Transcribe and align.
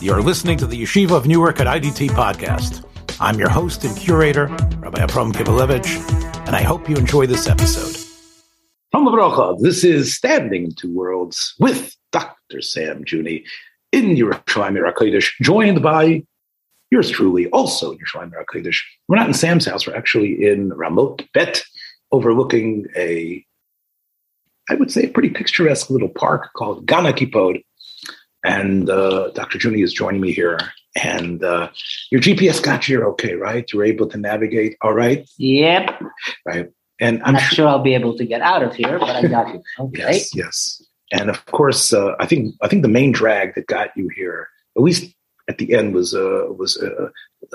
You're 0.00 0.22
listening 0.22 0.58
to 0.58 0.66
the 0.66 0.80
Yeshiva 0.80 1.10
of 1.10 1.26
Newark 1.26 1.58
at 1.58 1.66
IDT 1.66 2.10
podcast. 2.10 2.84
I'm 3.18 3.36
your 3.36 3.48
host 3.48 3.82
and 3.82 3.96
curator, 3.96 4.46
Rabbi 4.78 5.02
Abram 5.02 5.32
Kibalevich, 5.32 6.46
and 6.46 6.54
I 6.54 6.62
hope 6.62 6.88
you 6.88 6.94
enjoy 6.94 7.26
this 7.26 7.48
episode. 7.48 7.96
This 9.60 9.82
is 9.82 10.14
Standing 10.14 10.66
in 10.66 10.74
Two 10.76 10.94
Worlds 10.94 11.52
with 11.58 11.96
Dr. 12.12 12.62
Sam 12.62 13.04
Juni 13.04 13.44
in 13.90 14.14
Yerushalayim 14.14 14.80
Kodesh, 14.94 15.32
joined 15.42 15.82
by 15.82 16.22
yours 16.92 17.10
truly, 17.10 17.48
also 17.48 17.90
in 17.90 17.98
Yerushalayim 17.98 18.30
Kodesh. 18.54 18.78
We're 19.08 19.16
not 19.16 19.26
in 19.26 19.34
Sam's 19.34 19.66
house, 19.66 19.84
we're 19.84 19.96
actually 19.96 20.46
in 20.46 20.70
Ramot 20.70 21.26
Bet, 21.34 21.64
overlooking 22.12 22.86
a, 22.96 23.44
I 24.70 24.76
would 24.76 24.92
say, 24.92 25.06
a 25.06 25.08
pretty 25.08 25.30
picturesque 25.30 25.90
little 25.90 26.08
park 26.08 26.50
called 26.56 26.86
Gana 26.86 27.12
Kipod. 27.12 27.64
And 28.44 28.88
uh, 28.88 29.30
Dr. 29.30 29.58
Juni 29.58 29.82
is 29.82 29.92
joining 29.92 30.20
me 30.20 30.32
here. 30.32 30.58
And 31.02 31.42
uh, 31.42 31.70
your 32.10 32.20
GPS 32.20 32.62
got 32.62 32.88
you 32.88 32.98
here 32.98 33.06
okay, 33.08 33.34
right? 33.34 33.70
You're 33.72 33.84
able 33.84 34.08
to 34.08 34.18
navigate 34.18 34.76
all 34.80 34.94
right? 34.94 35.28
Yep. 35.38 36.02
Right. 36.46 36.70
And 37.00 37.22
I'm 37.24 37.34
not 37.34 37.42
sure, 37.42 37.54
sure 37.54 37.68
I'll 37.68 37.82
be 37.82 37.94
able 37.94 38.16
to 38.16 38.24
get 38.24 38.40
out 38.40 38.62
of 38.62 38.74
here, 38.74 38.98
but 38.98 39.10
I 39.10 39.22
got 39.26 39.54
you. 39.54 39.62
Okay. 39.78 40.14
Yes, 40.14 40.34
yes. 40.34 40.82
And 41.12 41.30
of 41.30 41.44
course, 41.46 41.92
uh, 41.92 42.14
I 42.18 42.26
think 42.26 42.54
I 42.60 42.68
think 42.68 42.82
the 42.82 42.88
main 42.88 43.12
drag 43.12 43.54
that 43.54 43.66
got 43.66 43.96
you 43.96 44.08
here, 44.14 44.48
at 44.76 44.82
least 44.82 45.14
at 45.48 45.58
the 45.58 45.74
end, 45.74 45.94
was 45.94 46.14
uh, 46.14 46.46
was 46.48 46.76
uh, 46.76 47.10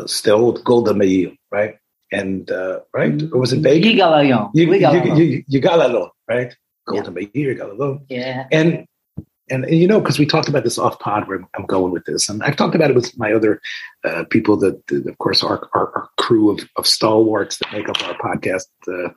still 0.08 0.54
Golda 0.54 0.94
Meir, 0.94 1.32
right? 1.52 1.76
And 2.12 2.50
uh, 2.50 2.80
right, 2.94 3.22
or 3.32 3.40
was 3.40 3.54
it 3.54 3.60
Vegas? 3.60 3.92
Yigal 3.92 4.14
Hayom. 4.14 4.54
Yigal 4.56 6.10
right? 6.28 6.56
Golda 6.88 7.12
Meir, 7.12 7.28
Yigal 7.34 8.02
Yeah. 8.10 8.48
And 8.52 8.88
and, 9.50 9.66
and 9.66 9.76
you 9.78 9.88
know, 9.88 10.00
because 10.00 10.20
we 10.20 10.26
talked 10.26 10.48
about 10.48 10.64
this 10.64 10.78
off 10.78 11.00
pod 11.00 11.28
where 11.28 11.44
I'm 11.56 11.66
going 11.66 11.92
with 11.92 12.06
this, 12.06 12.30
and 12.30 12.42
I've 12.44 12.56
talked 12.56 12.76
about 12.76 12.90
it 12.90 12.96
with 12.96 13.18
my 13.18 13.34
other 13.34 13.62
uh, 14.04 14.24
people 14.30 14.58
that, 14.58 14.86
that, 14.88 15.08
of 15.08 15.18
course, 15.18 15.44
our, 15.44 15.70
our, 15.74 15.92
our, 15.96 16.10
crew 16.18 16.52
of, 16.52 16.62
of 16.78 16.88
stalwarts 16.88 17.58
that 17.58 17.74
make 17.74 17.90
up 17.90 18.02
our 18.04 18.16
podcast 18.16 18.68
uh, 18.88 19.10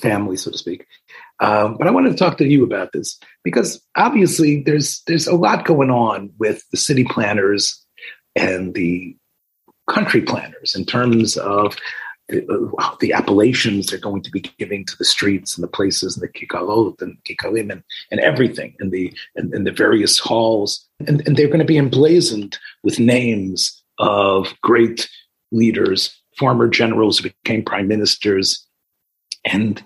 family, 0.00 0.36
so 0.36 0.50
to 0.50 0.58
speak. 0.58 0.86
Um, 1.40 1.76
but 1.78 1.86
I 1.86 1.90
wanted 1.90 2.10
to 2.10 2.16
talk 2.16 2.38
to 2.38 2.46
you 2.46 2.64
about 2.64 2.92
this 2.92 3.18
because 3.42 3.82
obviously 3.96 4.62
there's 4.62 5.02
there's 5.06 5.26
a 5.26 5.34
lot 5.34 5.64
going 5.64 5.90
on 5.90 6.30
with 6.38 6.62
the 6.70 6.76
city 6.76 7.04
planners 7.04 7.82
and 8.36 8.74
the 8.74 9.16
country 9.90 10.22
planners 10.22 10.74
in 10.74 10.84
terms 10.84 11.36
of 11.36 11.76
the, 12.28 12.72
uh, 12.78 12.96
the 13.00 13.12
appellations 13.12 13.86
they're 13.86 13.98
going 13.98 14.22
to 14.22 14.30
be 14.30 14.40
giving 14.58 14.84
to 14.86 14.96
the 14.96 15.04
streets 15.04 15.56
and 15.56 15.62
the 15.62 15.68
places 15.68 16.16
and 16.16 16.22
the 16.22 16.28
kikalot 16.28 17.00
and 17.02 17.18
kikalim 17.24 17.70
and, 17.70 17.82
and 18.10 18.20
everything 18.20 18.74
and 18.80 18.92
the 18.92 19.12
and, 19.36 19.52
and 19.52 19.66
the 19.66 19.72
various 19.72 20.18
halls. 20.18 20.86
And, 21.06 21.26
and 21.26 21.36
they're 21.36 21.48
going 21.48 21.58
to 21.58 21.64
be 21.64 21.78
emblazoned 21.78 22.58
with 22.82 22.98
names 22.98 23.82
of 23.98 24.54
great 24.62 25.08
leaders 25.52 26.18
former 26.36 26.68
generals 26.68 27.18
who 27.18 27.30
became 27.30 27.64
prime 27.64 27.88
ministers. 27.88 28.66
And 29.44 29.82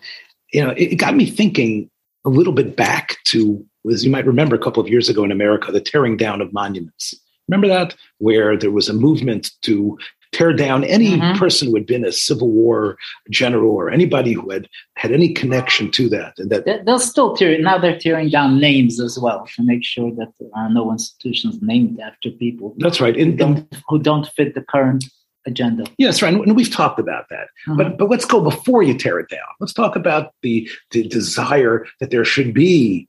you 0.53 0.64
know, 0.64 0.70
it, 0.70 0.92
it 0.92 0.97
got 0.97 1.14
me 1.14 1.27
thinking 1.27 1.91
a 2.25 2.31
little 2.31 2.53
bit 2.53 2.77
back 2.77 3.16
to, 3.27 3.64
as 3.91 4.05
you 4.05 4.11
might 4.11 4.27
remember, 4.27 4.56
a 4.56 4.61
couple 4.61 4.83
of 4.83 4.89
years 4.89 5.09
ago 5.09 5.25
in 5.25 5.33
America, 5.33 5.72
the 5.72 5.81
tearing 5.81 6.16
down 6.16 6.41
of 6.41 6.53
monuments. 6.53 7.14
Remember 7.48 7.69
that, 7.69 7.94
where 8.19 8.56
there 8.56 8.70
was 8.70 8.89
a 8.89 8.94
movement 8.94 9.50
to 9.62 9.98
tear 10.39 10.53
down 10.53 10.84
any 10.84 11.19
mm-hmm. 11.19 11.36
person 11.36 11.69
who 11.69 11.75
had 11.75 11.86
been 11.86 12.05
a 12.05 12.12
Civil 12.12 12.48
War 12.48 12.97
general 13.28 13.72
or 13.75 13.91
anybody 13.91 14.33
who 14.33 14.48
had 14.50 14.69
had 14.94 15.11
any 15.11 15.33
connection 15.33 15.91
to 15.91 16.08
that. 16.11 16.34
And 16.39 16.50
that 16.50 16.84
they'll 16.86 17.00
still 17.00 17.34
tear. 17.34 17.61
Now 17.61 17.78
they're 17.78 17.98
tearing 17.98 18.31
down 18.31 18.61
names 18.61 19.00
as 19.00 19.19
well 19.19 19.48
to 19.56 19.62
make 19.64 19.84
sure 19.84 20.12
that 20.12 20.33
there 20.39 20.48
are 20.55 20.70
no 20.70 20.92
institutions 20.92 21.59
named 21.61 21.98
after 21.98 22.31
people. 22.31 22.75
That's 22.78 23.00
right. 23.00 23.16
In, 23.16 23.33
who, 23.33 23.36
don't, 23.36 23.75
who 23.89 23.98
don't 23.98 24.28
fit 24.28 24.55
the 24.55 24.62
current 24.62 25.05
agenda. 25.44 25.84
Yes, 25.98 26.22
right. 26.22 26.33
And 26.33 26.55
we've 26.55 26.70
talked 26.70 27.00
about 27.00 27.25
that. 27.31 27.48
Mm-hmm. 27.66 27.77
But 27.77 27.98
but 27.98 28.09
let's 28.09 28.25
go 28.25 28.41
before 28.41 28.84
you 28.84 28.97
tear 28.97 29.19
it 29.19 29.28
down. 29.28 29.48
Let's 29.59 29.72
talk 29.72 29.97
about 29.97 30.34
the, 30.43 30.71
the 30.93 31.09
desire 31.09 31.84
that 31.98 32.10
there 32.10 32.25
should 32.25 32.54
be 32.54 33.09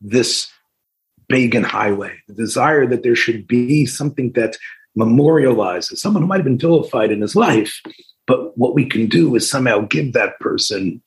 this 0.00 0.48
Begin 1.28 1.62
highway, 1.62 2.18
the 2.26 2.34
desire 2.34 2.88
that 2.88 3.04
there 3.04 3.14
should 3.14 3.46
be 3.46 3.86
something 3.86 4.32
that 4.32 4.56
memorializes 4.98 5.98
someone 5.98 6.22
who 6.22 6.28
might 6.28 6.36
have 6.36 6.44
been 6.44 6.58
vilified 6.58 7.10
in 7.10 7.20
his 7.20 7.36
life. 7.36 7.80
But 8.26 8.56
what 8.56 8.74
we 8.74 8.84
can 8.84 9.06
do 9.06 9.34
is 9.34 9.48
somehow 9.48 9.80
give 9.80 10.12
that 10.12 10.38
person 10.40 11.02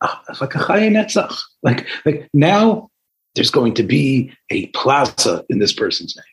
uh, 0.00 0.14
like 0.40 0.54
a 0.54 0.58
chayin 0.58 1.32
Like, 1.62 1.86
like 2.04 2.28
now 2.32 2.90
there's 3.34 3.50
going 3.50 3.74
to 3.74 3.82
be 3.82 4.32
a 4.50 4.66
plaza 4.68 5.44
in 5.48 5.58
this 5.58 5.72
person's 5.72 6.16
name. 6.16 6.24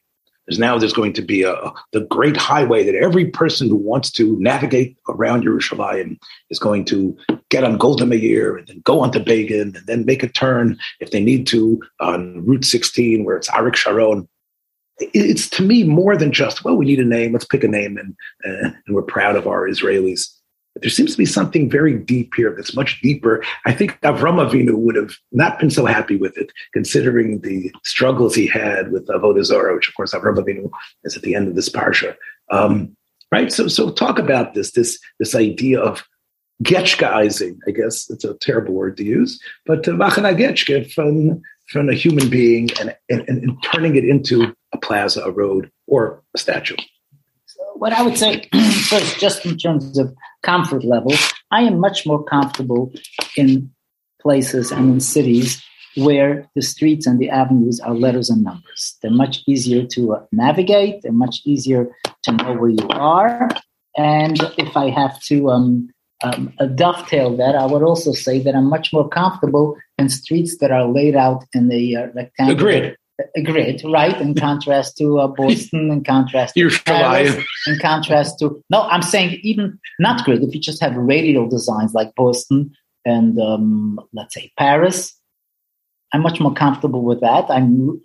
There's 0.47 0.59
now 0.59 0.77
there's 0.77 0.93
going 0.93 1.13
to 1.13 1.23
be 1.23 1.41
a 1.41 1.55
the 1.91 2.01
great 2.01 2.37
highway 2.37 2.83
that 2.83 2.95
every 2.95 3.25
person 3.25 3.67
who 3.67 3.75
wants 3.75 4.11
to 4.11 4.37
navigate 4.39 4.95
around 5.09 5.43
Yerushalayim 5.43 6.19
is 6.51 6.59
going 6.59 6.85
to 6.85 7.17
get 7.49 7.63
on 7.63 7.77
Golda 7.77 8.05
Meir 8.05 8.55
and 8.57 8.67
then 8.67 8.81
go 8.83 8.99
onto 8.99 9.19
Begin 9.19 9.75
and 9.75 9.87
then 9.87 10.05
make 10.05 10.21
a 10.21 10.27
turn 10.27 10.77
if 10.99 11.09
they 11.09 11.23
need 11.23 11.47
to 11.47 11.81
on 11.99 12.45
Route 12.45 12.65
16 12.65 13.23
where 13.23 13.37
it's 13.37 13.49
Arik 13.49 13.75
Sharon. 13.75 14.27
It's 14.97 15.49
to 15.51 15.63
me 15.63 15.83
more 15.83 16.15
than 16.15 16.31
just 16.31 16.63
well, 16.63 16.77
we 16.77 16.85
need 16.85 16.99
a 16.99 17.05
name. 17.05 17.33
Let's 17.33 17.45
pick 17.45 17.63
a 17.63 17.67
name, 17.67 17.97
and 17.97 18.15
uh, 18.45 18.71
and 18.85 18.95
we're 18.95 19.01
proud 19.01 19.35
of 19.35 19.47
our 19.47 19.67
Israelis. 19.67 20.29
There 20.81 20.89
seems 20.89 21.11
to 21.13 21.17
be 21.17 21.25
something 21.25 21.69
very 21.69 21.97
deep 21.97 22.33
here 22.35 22.53
that's 22.53 22.75
much 22.75 22.99
deeper. 23.01 23.43
I 23.65 23.71
think 23.71 23.99
Avram 24.01 24.45
Avinu 24.45 24.75
would 24.75 24.95
have 24.95 25.15
not 25.31 25.57
been 25.57 25.69
so 25.69 25.85
happy 25.85 26.17
with 26.17 26.37
it, 26.37 26.51
considering 26.73 27.39
the 27.41 27.73
struggles 27.83 28.35
he 28.35 28.45
had 28.45 28.91
with 28.91 29.07
Avodah 29.07 29.43
Zarah, 29.43 29.75
which 29.75 29.87
of 29.87 29.95
course 29.95 30.13
Avram 30.13 30.35
Avinu 30.35 30.69
is 31.05 31.15
at 31.15 31.23
the 31.23 31.35
end 31.35 31.47
of 31.47 31.55
this 31.55 31.69
parsha. 31.69 32.15
Um, 32.51 32.95
right. 33.31 33.51
So, 33.51 33.67
so 33.67 33.91
talk 33.91 34.19
about 34.19 34.53
this 34.53 34.71
this 34.71 34.99
this 35.19 35.35
idea 35.35 35.79
of 35.79 36.03
getchkaizing. 36.63 37.57
I 37.67 37.71
guess 37.71 38.09
it's 38.09 38.23
a 38.23 38.35
terrible 38.35 38.73
word 38.73 38.97
to 38.97 39.03
use, 39.03 39.41
but 39.65 39.83
machana 39.83 40.37
getchke 40.37 40.91
from 40.93 41.41
from 41.69 41.89
a 41.89 41.93
human 41.93 42.29
being 42.29 42.69
and, 42.79 42.95
and, 43.09 43.27
and 43.27 43.63
turning 43.63 43.95
it 43.95 44.05
into 44.05 44.55
a 44.75 44.77
plaza, 44.77 45.21
a 45.23 45.31
road, 45.31 45.71
or 45.87 46.21
a 46.35 46.37
statue 46.37 46.75
So 47.45 47.61
what 47.75 47.93
I 47.93 48.01
would 48.03 48.17
say 48.17 48.47
first, 48.89 49.19
just 49.19 49.45
in 49.45 49.57
terms 49.57 49.97
of 49.97 50.13
comfort 50.43 50.83
level, 50.83 51.13
I 51.51 51.61
am 51.63 51.79
much 51.79 52.05
more 52.05 52.23
comfortable 52.23 52.91
in 53.35 53.71
places 54.21 54.71
and 54.71 54.85
in 54.93 54.99
cities 54.99 55.63
where 55.95 56.31
the 56.55 56.61
streets 56.61 57.07
and 57.07 57.19
the 57.19 57.29
avenues 57.29 57.79
are 57.79 57.95
letters 57.95 58.29
and 58.29 58.43
numbers. 58.43 58.97
They're 59.01 59.11
much 59.25 59.35
easier 59.47 59.85
to 59.95 60.15
uh, 60.15 60.25
navigate, 60.31 61.01
they're 61.01 61.21
much 61.25 61.41
easier 61.45 61.89
to 62.23 62.31
know 62.33 62.53
where 62.53 62.69
you 62.69 62.87
are. 62.89 63.49
And 63.97 64.37
if 64.57 64.75
I 64.75 64.89
have 64.89 65.21
to 65.29 65.49
um, 65.51 65.89
um, 66.21 66.51
dovetail 66.75 67.37
that, 67.37 67.55
I 67.55 67.65
would 67.65 67.81
also 67.81 68.11
say 68.11 68.39
that 68.39 68.55
I'm 68.55 68.69
much 68.69 68.91
more 68.91 69.07
comfortable 69.07 69.77
in 69.97 70.09
streets 70.09 70.57
that 70.57 70.71
are 70.71 70.85
laid 70.85 71.15
out 71.15 71.45
in 71.53 71.69
the 71.69 71.95
uh, 71.95 72.07
rectangular 72.13 72.59
grid 72.59 72.85
a 72.85 73.04
grid, 73.43 73.81
right? 73.85 74.19
In 74.19 74.35
contrast 74.35 74.97
to 74.97 75.19
uh, 75.19 75.27
Boston, 75.27 75.91
in 75.91 76.03
contrast 76.03 76.55
to 76.55 76.69
Paris, 76.85 77.35
in 77.67 77.79
contrast 77.79 78.39
to 78.39 78.61
no, 78.69 78.83
I'm 78.83 79.01
saying 79.01 79.39
even 79.43 79.79
not 79.99 80.25
grid. 80.25 80.43
If 80.43 80.53
you 80.53 80.61
just 80.61 80.81
have 80.81 80.95
radial 80.95 81.47
designs 81.47 81.93
like 81.93 82.13
Boston 82.15 82.71
and 83.05 83.39
um, 83.39 83.99
let's 84.13 84.33
say 84.33 84.51
Paris, 84.57 85.17
I'm 86.13 86.21
much 86.21 86.39
more 86.39 86.53
comfortable 86.53 87.03
with 87.03 87.21
that. 87.21 87.45
I'm 87.49 88.01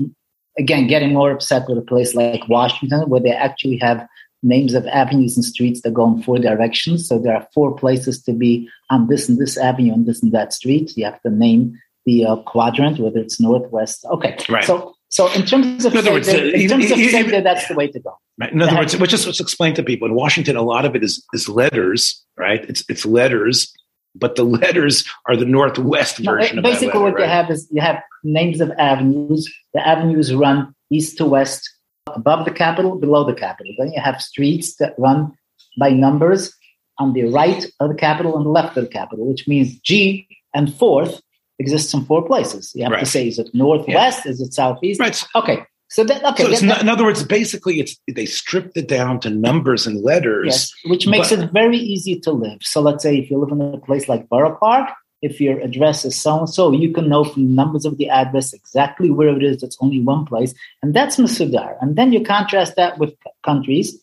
again 0.58 0.86
getting 0.86 1.12
more 1.12 1.30
upset 1.30 1.68
with 1.68 1.78
a 1.78 1.82
place 1.82 2.14
like 2.14 2.48
Washington, 2.48 3.08
where 3.08 3.20
they 3.20 3.32
actually 3.32 3.78
have 3.78 4.06
names 4.42 4.74
of 4.74 4.86
avenues 4.86 5.36
and 5.36 5.44
streets 5.44 5.82
that 5.82 5.92
go 5.92 6.06
in 6.06 6.22
four 6.22 6.38
directions. 6.38 7.06
So 7.06 7.18
there 7.18 7.34
are 7.34 7.46
four 7.52 7.74
places 7.76 8.22
to 8.22 8.32
be 8.32 8.68
on 8.88 9.08
this 9.08 9.28
and 9.28 9.38
this 9.38 9.58
avenue 9.58 9.92
and 9.92 10.06
this 10.06 10.22
and 10.22 10.32
that 10.32 10.52
street. 10.52 10.96
You 10.96 11.04
have 11.04 11.20
to 11.22 11.30
name 11.30 11.78
the 12.06 12.24
uh, 12.24 12.36
quadrant, 12.36 12.98
whether 12.98 13.18
it's 13.18 13.40
northwest. 13.40 14.04
Okay, 14.10 14.36
right. 14.48 14.64
So 14.64 14.94
so 15.10 15.30
in 15.32 15.44
terms 15.44 15.84
of 15.84 15.92
in 15.92 15.98
other 15.98 16.12
words, 16.12 16.28
uh, 16.28 16.36
in 16.36 16.68
terms 16.68 16.90
of 16.90 16.98
even, 16.98 17.42
that's 17.42 17.66
the 17.66 17.74
way 17.74 17.88
to 17.88 17.98
go. 17.98 18.16
Right. 18.38 18.52
In 18.52 18.62
other 18.62 18.76
words, 18.76 18.96
which 18.96 19.12
is 19.12 19.20
just 19.20 19.26
let's 19.26 19.40
explain 19.40 19.74
to 19.74 19.82
people 19.82 20.06
in 20.06 20.14
Washington, 20.14 20.56
a 20.56 20.62
lot 20.62 20.84
of 20.84 20.94
it 20.94 21.02
is 21.02 21.24
is 21.32 21.48
letters, 21.48 22.24
right? 22.36 22.64
It's 22.70 22.84
it's 22.88 23.04
letters, 23.04 23.74
but 24.14 24.36
the 24.36 24.44
letters 24.60 25.04
are 25.26 25.36
the 25.36 25.44
northwest 25.44 26.18
version. 26.18 26.56
No, 26.56 26.62
basically, 26.62 26.86
letter, 26.86 27.00
what 27.00 27.14
right? 27.14 27.24
you 27.24 27.28
have 27.28 27.50
is 27.50 27.68
you 27.72 27.82
have 27.82 28.00
names 28.22 28.60
of 28.60 28.70
avenues. 28.78 29.52
The 29.74 29.86
avenues 29.86 30.32
run 30.32 30.72
east 30.90 31.18
to 31.18 31.24
west, 31.24 31.68
above 32.06 32.44
the 32.44 32.52
capital, 32.52 32.96
below 32.96 33.24
the 33.24 33.34
capital. 33.34 33.74
Then 33.78 33.92
you 33.92 34.00
have 34.00 34.22
streets 34.22 34.76
that 34.76 34.94
run 34.96 35.32
by 35.76 35.90
numbers 35.90 36.54
on 36.98 37.14
the 37.14 37.24
right 37.24 37.66
of 37.80 37.88
the 37.88 37.96
capital 37.96 38.36
and 38.36 38.46
the 38.46 38.50
left 38.50 38.76
of 38.76 38.84
the 38.84 38.90
capital, 38.90 39.26
which 39.26 39.48
means 39.48 39.76
G 39.80 40.28
and 40.54 40.72
fourth 40.72 41.20
exists 41.60 41.94
in 41.94 42.04
four 42.06 42.22
places. 42.26 42.72
You 42.74 42.84
have 42.84 42.92
right. 42.92 43.00
to 43.00 43.06
say, 43.06 43.28
is 43.28 43.38
it 43.38 43.50
northwest? 43.54 44.24
Yeah. 44.24 44.32
Is 44.32 44.40
it 44.40 44.52
southeast? 44.52 44.98
Right. 44.98 45.24
Okay. 45.36 45.64
So 45.90 46.04
that 46.04 46.24
okay. 46.24 46.54
So 46.54 46.66
that, 46.66 46.80
in 46.80 46.88
other 46.88 47.04
words, 47.04 47.22
basically, 47.24 47.80
it's 47.80 47.96
they 48.12 48.26
stripped 48.26 48.76
it 48.76 48.88
down 48.88 49.20
to 49.20 49.30
numbers 49.30 49.86
and 49.88 50.02
letters, 50.02 50.46
yes, 50.46 50.72
which 50.84 51.06
makes 51.06 51.30
but, 51.30 51.40
it 51.40 51.52
very 51.52 51.76
easy 51.76 52.18
to 52.20 52.30
live. 52.30 52.58
So 52.62 52.80
let's 52.80 53.02
say 53.02 53.18
if 53.18 53.30
you 53.30 53.38
live 53.38 53.50
in 53.50 53.60
a 53.60 53.78
place 53.78 54.08
like 54.08 54.28
Borough 54.28 54.56
Park, 54.60 54.88
if 55.20 55.40
your 55.40 55.58
address 55.58 56.04
is 56.04 56.14
so 56.14 56.38
and 56.38 56.48
so, 56.48 56.70
you 56.70 56.92
can 56.92 57.08
know 57.08 57.24
from 57.24 57.48
the 57.48 57.52
numbers 57.52 57.84
of 57.84 57.98
the 57.98 58.08
address 58.08 58.52
exactly 58.52 59.10
where 59.10 59.36
it 59.36 59.42
is. 59.42 59.64
It's 59.64 59.76
only 59.80 60.00
one 60.00 60.24
place, 60.26 60.54
and 60.80 60.94
that's 60.94 61.16
Masudar. 61.16 61.76
And 61.80 61.96
then 61.96 62.12
you 62.12 62.22
contrast 62.22 62.76
that 62.76 62.98
with 62.98 63.12
countries 63.44 64.00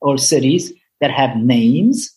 or 0.00 0.18
cities 0.18 0.72
that 1.00 1.12
have 1.12 1.36
names, 1.36 2.12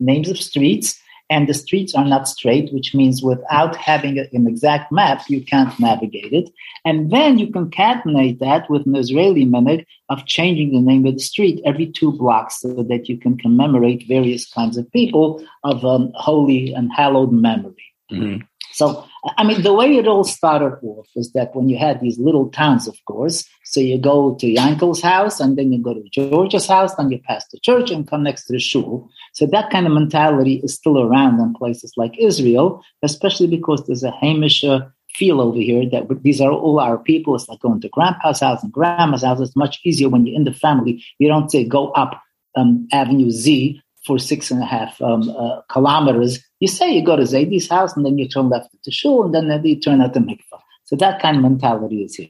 names 0.00 0.30
of 0.30 0.38
streets, 0.38 0.98
and 1.30 1.48
the 1.48 1.54
streets 1.54 1.94
are 1.94 2.04
not 2.04 2.28
straight, 2.28 2.72
which 2.72 2.94
means 2.94 3.22
without 3.22 3.74
having 3.76 4.18
an 4.18 4.46
exact 4.46 4.92
map, 4.92 5.22
you 5.28 5.44
can't 5.44 5.78
navigate 5.80 6.32
it. 6.32 6.50
And 6.84 7.10
then 7.10 7.38
you 7.38 7.46
concatenate 7.48 8.38
that 8.40 8.68
with 8.68 8.86
an 8.86 8.96
Israeli 8.96 9.44
minute 9.44 9.86
of 10.08 10.26
changing 10.26 10.72
the 10.72 10.80
name 10.80 11.06
of 11.06 11.14
the 11.14 11.20
street 11.20 11.62
every 11.64 11.86
two 11.86 12.12
blocks 12.12 12.60
so 12.60 12.82
that 12.88 13.08
you 13.08 13.16
can 13.16 13.38
commemorate 13.38 14.06
various 14.06 14.48
kinds 14.50 14.76
of 14.76 14.90
people 14.92 15.44
of 15.64 15.84
um, 15.84 16.12
holy 16.14 16.74
and 16.74 16.92
hallowed 16.92 17.32
memory. 17.32 17.86
Mm-hmm. 18.10 18.42
So, 18.72 19.06
I 19.36 19.44
mean, 19.44 19.62
the 19.62 19.74
way 19.74 19.96
it 19.96 20.08
all 20.08 20.24
started 20.24 20.78
off 20.82 21.06
is 21.14 21.32
that 21.32 21.54
when 21.54 21.68
you 21.68 21.78
had 21.78 22.00
these 22.00 22.18
little 22.18 22.48
towns, 22.48 22.88
of 22.88 22.96
course, 23.06 23.46
so 23.64 23.80
you 23.80 23.98
go 23.98 24.34
to 24.36 24.46
Yankel's 24.46 25.02
house 25.02 25.40
and 25.40 25.56
then 25.56 25.72
you 25.72 25.82
go 25.82 25.94
to 25.94 26.02
George's 26.10 26.66
house, 26.66 26.94
then 26.94 27.10
you 27.10 27.20
pass 27.20 27.46
the 27.48 27.60
church 27.60 27.90
and 27.90 28.08
come 28.08 28.22
next 28.22 28.46
to 28.46 28.54
the 28.54 28.58
shul. 28.58 29.10
So 29.32 29.46
that 29.46 29.70
kind 29.70 29.86
of 29.86 29.92
mentality 29.92 30.60
is 30.62 30.74
still 30.74 31.00
around 31.00 31.40
in 31.40 31.54
places 31.54 31.92
like 31.96 32.18
Israel, 32.18 32.82
especially 33.02 33.46
because 33.46 33.86
there's 33.86 34.02
a 34.02 34.10
Hamish 34.10 34.62
uh, 34.62 34.80
feel 35.14 35.40
over 35.40 35.58
here 35.58 35.88
that 35.90 36.22
these 36.22 36.40
are 36.40 36.50
all 36.50 36.80
our 36.80 36.98
people. 36.98 37.34
It's 37.34 37.48
like 37.48 37.60
going 37.60 37.80
to 37.80 37.88
grandpa's 37.88 38.40
house 38.40 38.62
and 38.62 38.72
grandma's 38.72 39.22
house. 39.22 39.40
It's 39.40 39.56
much 39.56 39.80
easier 39.84 40.08
when 40.08 40.26
you're 40.26 40.36
in 40.36 40.44
the 40.44 40.52
family. 40.52 41.04
You 41.18 41.28
don't 41.28 41.50
say 41.50 41.64
go 41.64 41.90
up 41.92 42.22
um, 42.56 42.86
Avenue 42.92 43.30
Z 43.30 43.80
for 44.06 44.18
six 44.18 44.50
and 44.50 44.62
a 44.62 44.66
half 44.66 45.00
um, 45.00 45.30
uh, 45.30 45.60
kilometers. 45.70 46.40
You 46.60 46.68
say 46.68 46.92
you 46.92 47.04
go 47.04 47.16
to 47.16 47.22
Zaydi's 47.22 47.68
house 47.68 47.96
and 47.96 48.04
then 48.04 48.18
you 48.18 48.28
turn 48.28 48.48
left 48.48 48.68
to 48.82 48.90
shul 48.90 49.24
and 49.24 49.50
then 49.50 49.64
you 49.64 49.78
turn 49.78 50.00
out 50.00 50.14
the 50.14 50.20
mikvah. 50.20 50.60
So 50.84 50.96
that 50.96 51.22
kind 51.22 51.36
of 51.36 51.42
mentality 51.42 52.02
is 52.02 52.16
here. 52.16 52.28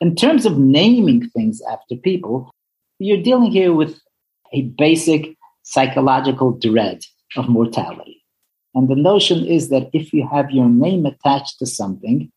In 0.00 0.16
terms 0.16 0.46
of 0.46 0.58
naming 0.58 1.28
things 1.30 1.60
after 1.70 1.94
people, 1.96 2.52
you're 2.98 3.22
dealing 3.22 3.50
here 3.50 3.72
with 3.72 4.00
a 4.52 4.62
basic 4.62 5.36
psychological 5.70 6.50
dread 6.52 7.00
of 7.36 7.48
mortality. 7.48 8.22
And 8.74 8.88
the 8.88 8.96
notion 8.96 9.46
is 9.46 9.68
that 9.68 9.88
if 9.92 10.12
you 10.12 10.28
have 10.30 10.50
your 10.50 10.68
name 10.68 11.06
attached 11.06 11.58
to 11.60 11.66
something 11.66 12.30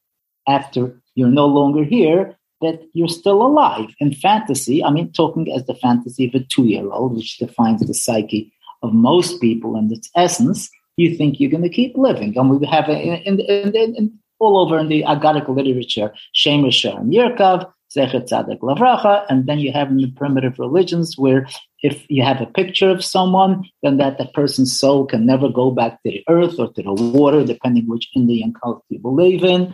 after 0.48 1.02
you're 1.16 1.40
no 1.42 1.48
longer 1.48 1.84
here, 1.84 2.38
that 2.62 2.80
you're 2.94 3.08
still 3.22 3.42
alive. 3.42 3.90
In 4.00 4.14
fantasy, 4.14 4.84
I 4.84 4.90
mean, 4.92 5.12
talking 5.12 5.52
as 5.52 5.66
the 5.66 5.76
fantasy 5.76 6.28
of 6.28 6.36
a 6.36 6.44
two 6.46 6.66
year 6.66 6.90
old, 6.90 7.16
which 7.16 7.38
defines 7.38 7.82
the 7.82 7.94
psyche 7.94 8.54
of 8.84 8.94
most 8.94 9.42
people 9.42 9.76
and 9.76 9.92
its 9.92 10.10
essence, 10.16 10.70
you 10.98 11.16
think 11.16 11.40
you're 11.40 11.52
going 11.52 11.64
to 11.64 11.70
keep 11.70 11.98
living. 11.98 12.38
And 12.38 12.50
we 12.50 12.66
have 12.68 12.88
in, 12.88 13.16
in, 13.26 13.40
in, 13.40 13.96
in 13.96 14.20
all 14.40 14.60
over 14.60 14.78
in 14.78 14.90
the 14.90 15.04
Agadic 15.04 15.48
literature, 15.48 16.14
Shemer 16.36 17.00
and 17.00 17.12
Yerkov, 17.12 17.72
Zecher 17.96 18.28
Lavracha, 18.28 19.26
and 19.30 19.46
then 19.46 19.60
you 19.60 19.72
have 19.72 19.90
in 19.90 19.98
the 19.98 20.12
primitive 20.12 20.58
religions 20.60 21.18
where 21.18 21.48
if 21.82 22.06
you 22.10 22.24
have 22.24 22.42
a 22.42 22.46
picture 22.46 22.90
of 22.90 23.04
someone, 23.04 23.66
then 23.84 23.98
that 23.98 24.18
the 24.18 24.26
person's 24.26 24.78
soul 24.78 25.06
can 25.06 25.26
never 25.26 25.50
go 25.50 25.70
back 25.72 26.02
to 26.04 26.12
the 26.12 26.24
earth 26.30 26.58
or 26.58 26.72
to 26.74 26.82
the 26.82 26.94
water, 26.94 27.44
depending 27.44 27.88
which 27.88 28.10
Indian 28.16 28.54
culture 28.54 28.82
you 28.90 29.00
believe 29.00 29.44
in. 29.44 29.74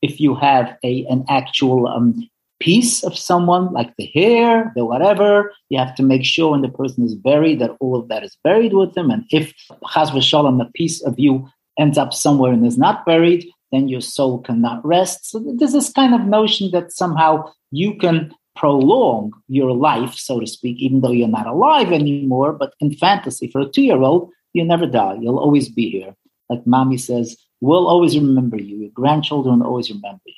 If 0.00 0.20
you 0.20 0.34
have 0.36 0.76
a 0.84 1.04
an 1.06 1.24
actual 1.28 1.86
um, 1.86 2.28
piece 2.60 3.02
of 3.02 3.18
someone, 3.18 3.72
like 3.72 3.94
the 3.96 4.06
hair, 4.14 4.72
the 4.76 4.84
whatever, 4.84 5.52
you 5.68 5.78
have 5.78 5.94
to 5.96 6.02
make 6.02 6.24
sure 6.24 6.52
when 6.52 6.62
the 6.62 6.68
person 6.68 7.04
is 7.04 7.14
buried 7.14 7.58
that 7.60 7.76
all 7.80 7.96
of 7.96 8.08
that 8.08 8.22
is 8.22 8.36
buried 8.44 8.72
with 8.72 8.94
them. 8.94 9.10
And 9.10 9.24
if 9.30 9.52
Chaz 9.92 10.10
v'shalom, 10.10 10.62
a 10.62 10.70
piece 10.72 11.02
of 11.02 11.18
you 11.18 11.48
ends 11.78 11.98
up 11.98 12.14
somewhere 12.14 12.52
and 12.52 12.66
is 12.66 12.78
not 12.78 13.04
buried, 13.04 13.46
then 13.72 13.88
your 13.88 14.00
soul 14.00 14.40
cannot 14.40 14.84
rest. 14.84 15.30
So 15.30 15.38
there's 15.38 15.72
this 15.72 15.92
kind 15.92 16.14
of 16.14 16.26
notion 16.26 16.70
that 16.72 16.92
somehow 16.92 17.52
you 17.70 17.96
can 17.96 18.34
prolong 18.56 19.32
your 19.48 19.72
life, 19.72 20.14
so 20.14 20.40
to 20.40 20.46
speak, 20.46 20.78
even 20.78 21.00
though 21.00 21.12
you're 21.12 21.28
not 21.28 21.46
alive 21.46 21.92
anymore. 21.92 22.52
But 22.52 22.74
in 22.80 22.94
fantasy, 22.94 23.48
for 23.48 23.60
a 23.60 23.68
two 23.68 23.82
year 23.82 24.02
old, 24.02 24.30
you 24.52 24.64
never 24.64 24.86
die. 24.86 25.18
You'll 25.20 25.38
always 25.38 25.68
be 25.68 25.90
here. 25.90 26.14
Like 26.48 26.66
mommy 26.66 26.98
says, 26.98 27.36
we'll 27.60 27.86
always 27.86 28.16
remember 28.16 28.56
you. 28.60 28.78
Your 28.78 28.90
grandchildren 28.90 29.62
always 29.62 29.88
remember 29.88 30.22
you 30.26 30.34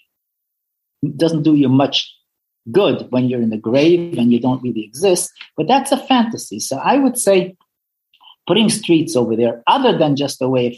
doesn't 1.11 1.43
do 1.43 1.55
you 1.55 1.69
much 1.69 2.15
good 2.71 3.11
when 3.11 3.29
you're 3.29 3.43
in 3.43 3.51
the 3.51 3.57
grave 3.57 4.17
and 4.17 4.33
you 4.33 4.41
don't 4.41 4.63
really 4.63 4.85
exist, 4.85 5.31
but 5.57 5.67
that's 5.67 5.93
a 5.93 5.97
fantasy. 5.97 6.61
So 6.61 6.79
I 6.79 6.97
would 6.97 7.19
say 7.19 7.57
putting 8.47 8.69
streets 8.71 9.17
over 9.17 9.37
there, 9.37 9.63
other 9.67 9.97
than 9.99 10.17
just 10.17 10.41
a 10.41 10.49
way 10.49 10.69
of 10.69 10.77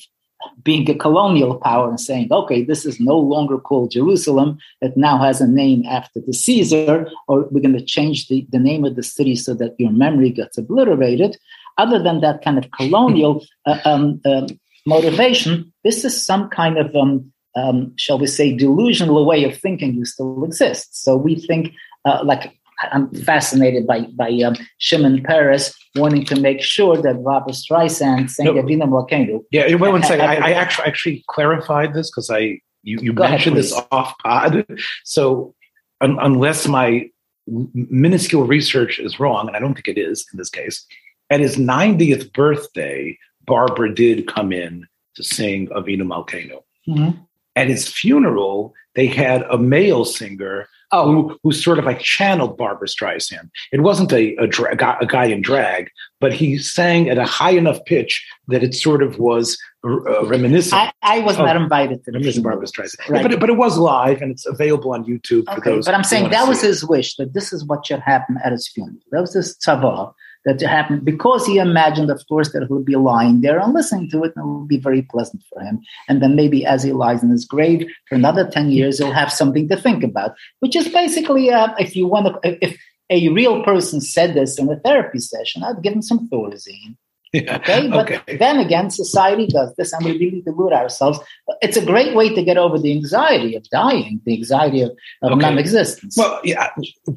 being 0.63 0.89
a 0.91 0.95
colonial 0.95 1.57
power 1.57 1.89
and 1.89 2.01
saying, 2.01 2.29
okay, 2.31 2.63
this 2.63 2.85
is 2.87 3.01
no 3.01 3.19
longer 3.19 3.59
called 3.59 3.91
Jerusalem, 3.91 4.59
it 4.81 4.97
now 4.97 5.19
has 5.19 5.41
a 5.41 5.47
name 5.47 5.85
after 5.89 6.21
the 6.21 6.33
Caesar, 6.33 7.09
or 7.29 7.47
we're 7.51 7.61
going 7.61 7.79
to 7.79 7.85
change 7.85 8.29
the, 8.29 8.47
the 8.51 8.59
name 8.59 8.85
of 8.85 8.97
the 8.97 9.03
city 9.03 9.37
so 9.37 9.55
that 9.55 9.75
your 9.79 9.93
memory 9.93 10.31
gets 10.31 10.59
obliterated. 10.59 11.37
Other 11.77 12.03
than 12.03 12.21
that 12.21 12.43
kind 12.43 12.59
of 12.59 12.71
colonial 12.71 13.45
uh, 13.67 13.79
um, 13.85 14.21
um, 14.25 14.47
motivation, 14.87 15.73
this 15.83 16.05
is 16.05 16.25
some 16.25 16.49
kind 16.49 16.79
of 16.79 16.95
um, 16.95 17.33
um, 17.57 17.93
shall 17.97 18.19
we 18.19 18.27
say, 18.27 18.57
delusional 18.57 19.25
way 19.25 19.45
of 19.45 19.57
thinking 19.57 19.95
you 19.95 20.05
still 20.05 20.45
exists. 20.45 21.01
So 21.03 21.17
we 21.17 21.37
think, 21.37 21.73
uh, 22.05 22.21
like, 22.25 22.59
I'm 22.93 23.11
fascinated 23.11 23.87
by 23.87 24.03
by 24.17 24.31
um, 24.43 24.57
Shimon 24.79 25.23
Peres 25.23 25.75
wanting 25.97 26.25
to 26.27 26.41
make 26.41 26.61
sure 26.61 26.97
that 26.97 27.23
Barbra 27.23 27.53
Streisand 27.53 28.31
sang 28.31 28.47
no, 28.47 28.55
Avinu 28.55 28.83
Malkeinu. 28.89 29.45
Yeah, 29.51 29.75
wait 29.75 29.91
one 29.91 30.03
second. 30.03 30.27
I, 30.27 30.37
I 30.37 30.51
actually 30.63 30.87
actually 30.87 31.25
clarified 31.29 31.95
this 31.95 32.11
because 32.11 32.31
I 32.31 32.61
you, 32.83 32.99
you 33.01 33.13
mentioned 33.13 33.57
ahead, 33.57 33.65
this 33.65 33.81
off 33.91 34.17
pod. 34.19 34.67
So 35.05 35.55
un, 36.01 36.19
unless 36.21 36.67
my 36.67 37.09
minuscule 37.47 38.47
research 38.47 38.99
is 38.99 39.21
wrong, 39.21 39.49
and 39.49 39.57
I 39.57 39.61
don't 39.61 39.75
think 39.75 39.89
it 39.89 39.99
is 39.99 40.27
in 40.33 40.39
this 40.39 40.51
case, 40.51 40.85
at 41.31 41.41
his 41.41 41.57
90th 41.57 42.33
birthday, 42.33 43.19
Barbra 43.47 43.95
did 43.95 44.27
come 44.27 44.53
in 44.53 44.87
to 45.17 45.23
sing 45.23 45.69
Avinu 45.69 46.03
Malkeinu. 46.03 46.63
Mm-hmm 46.89 47.23
at 47.57 47.69
his 47.69 47.89
funeral, 47.89 48.75
they 48.95 49.07
had 49.07 49.43
a 49.51 49.59
male 49.59 50.05
singer 50.05 50.69
oh. 50.95 51.13
who, 51.13 51.39
who 51.43 51.53
sort 51.53 51.79
of 51.79 51.85
like 51.85 52.01
channeled 52.01 52.57
Barbra 52.57 52.89
Streisand. 52.89 53.51
It 53.73 53.81
wasn't 53.81 54.13
a, 54.13 54.35
a, 54.37 54.47
dra- 54.47 54.73
a, 55.01 55.07
guy 55.07 55.27
in 55.27 55.43
drag, 55.43 55.91
but 56.21 56.33
he 56.33 56.59
sang 56.59 57.09
at 57.09 57.19
a 57.19 57.25
high 57.25 57.51
enough 57.51 57.85
pitch 57.85 58.27
that 58.49 58.63
it 58.63 58.75
sort 58.75 59.03
of 59.03 59.19
was 59.19 59.59
uh, 59.85 60.25
reminiscent. 60.27 60.81
I, 60.81 60.93
I 61.03 61.21
was 61.21 61.39
not 61.39 61.57
invited 61.57 62.05
to 62.05 62.13
funeral. 62.13 62.43
Barbra 62.43 62.67
Streisand. 62.67 63.09
Right. 63.09 63.23
But, 63.23 63.33
it, 63.33 63.41
but 63.41 63.51
it 63.51 63.57
was 63.57 63.77
live 63.79 64.23
and 64.23 64.31
it's 64.31 64.47
available 64.47 64.93
on 64.93 65.05
YouTube. 65.05 65.45
For 65.47 65.61
those 65.61 65.87
Okay, 65.87 65.91
but 65.91 65.95
I'm 65.95 66.05
saying 66.05 66.31
that 66.31 66.49
was 66.49 66.63
his 66.63 66.85
wish 66.85 67.17
that 67.17 67.35
this 67.35 67.53
is 67.53 67.65
what 67.65 67.87
should 67.87 68.01
happen 68.01 68.39
at 68.45 68.53
his 68.53 68.69
funeral. 68.69 68.99
That 69.11 69.21
was 69.21 69.35
his 69.35 69.57
tzava 69.59 70.13
that 70.45 70.61
happened 70.61 71.05
because 71.05 71.47
he 71.47 71.59
imagined, 71.59 72.11
of 72.11 72.23
course, 72.29 72.53
that 72.53 72.67
he'll 72.69 72.83
be 72.83 72.97
lying 72.97 73.41
there 73.41 73.59
and 73.59 73.73
listening 73.73 74.11
to 74.11 74.25
it, 74.25 74.33
and 74.37 74.45
it 74.45 74.49
will 74.49 74.67
be 74.67 74.79
very 74.79 75.03
pleasant 75.03 75.43
for 75.53 75.63
him. 75.63 75.81
And 76.09 76.23
then 76.23 76.37
maybe 76.37 76.67
as 76.67 76.83
he 76.83 76.93
lies 76.93 77.23
in 77.23 77.31
his 77.31 77.45
grave 77.45 77.87
for 78.09 78.15
another 78.15 78.49
10 78.49 78.71
years, 78.71 78.99
he'll 78.99 79.13
have 79.13 79.33
something 79.33 79.69
to 79.69 79.77
think 79.77 80.05
about, 80.05 80.35
which 80.61 80.77
is 80.77 80.89
basically, 80.89 81.51
uh, 81.51 81.75
if 81.79 81.97
you 81.97 82.07
want 82.07 82.43
to, 82.43 82.65
if 82.65 82.79
a 83.11 83.29
real 83.29 83.63
person 83.65 84.01
said 84.01 84.35
this 84.35 84.59
in 84.59 84.71
a 84.71 84.81
therapy 84.81 85.19
session, 85.19 85.63
I'd 85.63 85.83
give 85.83 85.93
him 85.93 86.03
some 86.03 86.29
Thorazine. 86.29 86.97
Yeah. 87.35 87.57
Okay, 87.57 87.89
but 87.89 88.13
okay. 88.13 88.37
then 88.37 88.61
again, 88.61 88.91
society 88.91 89.49
does 89.49 89.75
this, 89.75 89.93
and 89.93 90.05
we 90.05 90.13
really 90.13 90.41
delude 90.41 90.73
ourselves. 90.73 91.19
It's 91.63 91.77
a 91.77 91.85
great 91.85 92.15
way 92.15 92.33
to 92.33 92.45
get 92.45 92.57
over 92.57 92.79
the 92.79 92.93
anxiety 92.93 93.57
of 93.57 93.69
dying, 93.71 94.21
the 94.25 94.35
anxiety 94.35 94.83
of, 94.83 94.91
of 95.21 95.33
okay. 95.33 95.41
non-existence. 95.41 96.17
Well, 96.17 96.41
yeah, 96.45 96.71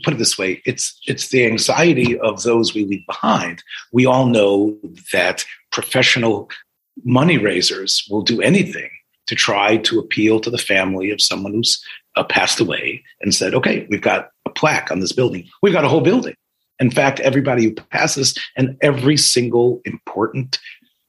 put 0.03 0.15
it 0.15 0.17
this 0.17 0.35
way: 0.35 0.63
it's 0.65 0.99
it's 1.05 1.29
the 1.29 1.45
anxiety 1.45 2.17
of 2.17 2.41
those 2.41 2.73
we 2.73 2.85
leave 2.85 3.05
behind. 3.05 3.63
We 3.91 4.07
all 4.07 4.25
know 4.25 4.75
that 5.13 5.45
professional 5.71 6.49
money 7.03 7.37
raisers 7.37 8.03
will 8.09 8.23
do 8.23 8.41
anything 8.41 8.89
to 9.27 9.35
try 9.35 9.77
to 9.77 9.99
appeal 9.99 10.39
to 10.39 10.49
the 10.49 10.57
family 10.57 11.11
of 11.11 11.21
someone 11.21 11.53
who's 11.53 11.79
uh, 12.15 12.23
passed 12.23 12.59
away 12.59 13.03
and 13.21 13.35
said, 13.35 13.53
"Okay, 13.53 13.85
we've 13.91 14.01
got 14.01 14.29
a 14.47 14.49
plaque 14.49 14.89
on 14.89 14.99
this 14.99 15.13
building. 15.13 15.47
We've 15.61 15.73
got 15.73 15.85
a 15.85 15.89
whole 15.89 16.01
building." 16.01 16.33
In 16.79 16.91
fact, 16.91 17.19
everybody 17.19 17.63
who 17.63 17.73
passes 17.73 18.37
and 18.55 18.77
every 18.81 19.17
single 19.17 19.81
important 19.85 20.59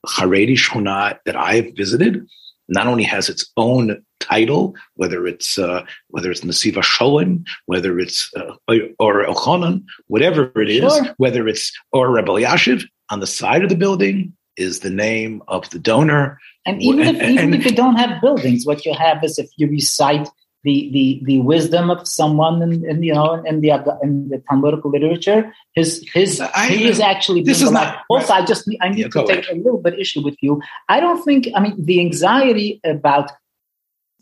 Haredi 0.06 0.56
Shuna 0.56 1.18
that 1.26 1.36
I've 1.36 1.74
visited 1.76 2.26
not 2.68 2.86
only 2.86 3.04
has 3.04 3.28
its 3.28 3.50
own 3.56 4.02
title, 4.20 4.74
whether 4.94 5.26
it's 5.26 5.58
uh, 5.58 5.84
whether 6.08 6.30
it's 6.30 6.42
Nasiva 6.42 6.82
Sholem, 6.82 7.46
whether 7.66 7.98
it's 7.98 8.30
uh, 8.36 8.54
or 8.98 9.24
Elchanan, 9.24 9.84
whatever 10.06 10.52
it 10.60 10.68
is, 10.68 10.92
sure. 10.92 11.14
whether 11.16 11.48
it's 11.48 11.72
or 11.92 12.12
Rebbe 12.12 12.32
Yashiv, 12.32 12.84
on 13.10 13.20
the 13.20 13.26
side 13.26 13.62
of 13.62 13.70
the 13.70 13.76
building 13.76 14.34
is 14.56 14.80
the 14.80 14.90
name 14.90 15.42
of 15.48 15.70
the 15.70 15.78
donor. 15.78 16.38
And 16.66 16.82
even 16.82 17.00
if, 17.00 17.22
and, 17.22 17.32
even 17.32 17.38
and, 17.38 17.54
if 17.54 17.64
you 17.64 17.72
don't 17.72 17.96
have 17.96 18.20
buildings, 18.20 18.66
what 18.66 18.84
you 18.84 18.92
have 18.92 19.22
is 19.24 19.38
if 19.38 19.48
you 19.56 19.68
recite 19.68 20.28
the 20.68 20.90
the 20.96 21.06
the 21.28 21.38
wisdom 21.40 21.90
of 21.94 22.06
someone 22.06 22.60
in, 22.66 22.72
in 22.90 23.02
you 23.02 23.14
know 23.14 23.42
in 23.50 23.60
the 23.62 23.70
in 24.02 24.28
the 24.28 24.38
Talmudic 24.48 24.84
literature. 24.84 25.40
His 25.74 25.88
his 26.12 26.40
I, 26.40 26.66
he 26.66 26.88
is 26.92 27.00
actually 27.00 27.42
this 27.42 27.62
is 27.62 27.70
not 27.70 28.04
also. 28.10 28.32
I 28.34 28.44
just 28.44 28.70
I 28.82 28.90
need 28.90 28.98
yeah, 28.98 29.08
to 29.08 29.26
take 29.26 29.44
ahead. 29.44 29.56
a 29.56 29.62
little 29.64 29.82
bit 29.86 29.98
issue 29.98 30.22
with 30.22 30.36
you. 30.42 30.60
I 30.88 31.00
don't 31.00 31.22
think 31.24 31.48
I 31.56 31.60
mean 31.60 31.74
the 31.90 32.00
anxiety 32.00 32.80
about 32.84 33.32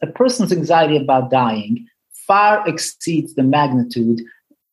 a 0.02 0.06
person's 0.06 0.52
anxiety 0.52 0.96
about 0.96 1.30
dying 1.30 1.86
far 2.28 2.52
exceeds 2.68 3.34
the 3.34 3.42
magnitude 3.42 4.20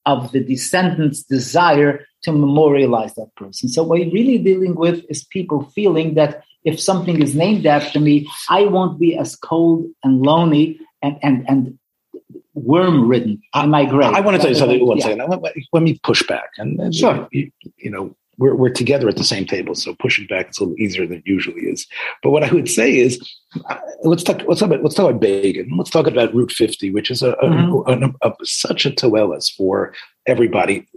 of 0.06 0.32
the 0.32 0.44
descendants' 0.44 1.24
desire 1.24 2.06
to 2.24 2.32
memorialize 2.32 3.14
that 3.16 3.34
person. 3.36 3.70
So 3.70 3.84
what 3.84 4.00
you're 4.00 4.12
really 4.12 4.38
dealing 4.38 4.76
with 4.76 5.04
is 5.10 5.24
people 5.24 5.64
feeling 5.76 6.16
that 6.16 6.44
if 6.66 6.80
something 6.80 7.22
is 7.22 7.36
named 7.36 7.66
after 7.66 8.00
me, 8.00 8.28
I 8.50 8.62
won't 8.66 9.00
be 9.00 9.18
as 9.18 9.36
cold 9.36 9.86
and 10.04 10.22
lonely 10.22 10.80
and 11.04 11.20
and 11.22 11.46
and 11.48 11.80
worm 12.56 13.08
ridden 13.08 13.42
my 13.68 13.86
grave. 13.86 14.14
I, 14.14 14.22
want 14.22 14.36
to 14.36 14.42
tell 14.42 14.50
you 14.50 14.56
something. 14.56 14.86
One 14.86 14.98
yeah. 14.98 15.04
second. 15.04 15.30
Let, 15.30 15.56
let, 15.74 15.84
me 15.84 16.00
push 16.04 16.26
back. 16.28 16.50
And 16.58 16.94
sure, 16.96 17.28
you, 17.32 17.52
you 17.78 17.90
know, 17.90 18.16
we're, 18.38 18.56
we're 18.56 18.70
together 18.70 19.08
at 19.10 19.18
the 19.18 19.24
same 19.24 19.46
table, 19.46 19.76
so 19.76 19.94
pushing 19.96 20.26
back 20.28 20.50
is 20.50 20.58
a 20.58 20.64
little 20.64 20.80
easier 20.80 21.06
than 21.06 21.18
it 21.18 21.24
usually 21.26 21.62
is. 21.62 21.86
But 22.22 22.32
what 22.32 22.44
I 22.44 22.52
would 22.52 22.70
say 22.70 22.98
is, 22.98 23.20
uh, 23.70 23.78
let's 24.04 24.24
talk. 24.24 24.42
Let's 24.48 24.60
talk 24.60 24.68
about 24.68 24.84
let's 24.84 24.96
talk 24.96 25.10
about. 25.10 25.56
Let's 25.78 25.90
talk 25.90 26.08
about 26.08 26.34
Route 26.34 26.52
50, 26.52 26.92
which 26.92 27.12
is 27.12 27.22
a, 27.22 27.34
mm-hmm. 27.34 28.04
a, 28.04 28.28
a, 28.28 28.30
a 28.30 28.34
such 28.46 28.86
a 28.86 28.92
toelas 28.92 29.54
for 29.54 29.94
everybody. 30.28 30.88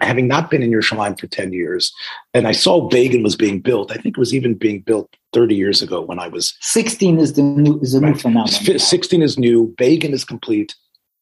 Having 0.00 0.28
not 0.28 0.50
been 0.50 0.62
in 0.62 0.70
Yerushalayim 0.70 1.18
for 1.18 1.26
ten 1.26 1.52
years, 1.52 1.92
and 2.32 2.46
I 2.46 2.52
saw 2.52 2.88
Begin 2.88 3.22
was 3.22 3.36
being 3.36 3.60
built. 3.60 3.90
I 3.90 3.94
think 3.96 4.16
it 4.16 4.20
was 4.20 4.34
even 4.34 4.54
being 4.54 4.80
built 4.80 5.14
30 5.32 5.54
years 5.54 5.82
ago 5.82 6.00
when 6.00 6.18
I 6.18 6.28
was 6.28 6.54
16 6.60 7.18
is 7.18 7.32
the 7.32 7.42
new 7.42 7.80
is 7.80 7.94
a 7.94 8.00
new 8.00 8.14
phenomenon. 8.14 8.78
16 8.78 9.22
is 9.22 9.38
new. 9.38 9.74
Begin 9.78 10.12
is 10.12 10.24
complete. 10.24 10.74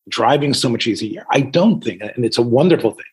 Driving 0.08 0.52
so 0.52 0.68
much 0.68 0.88
easier. 0.88 1.24
I 1.30 1.42
don't 1.42 1.82
think, 1.82 2.02
and 2.02 2.24
it's 2.24 2.36
a 2.38 2.42
wonderful 2.42 2.90
thing 2.90 3.04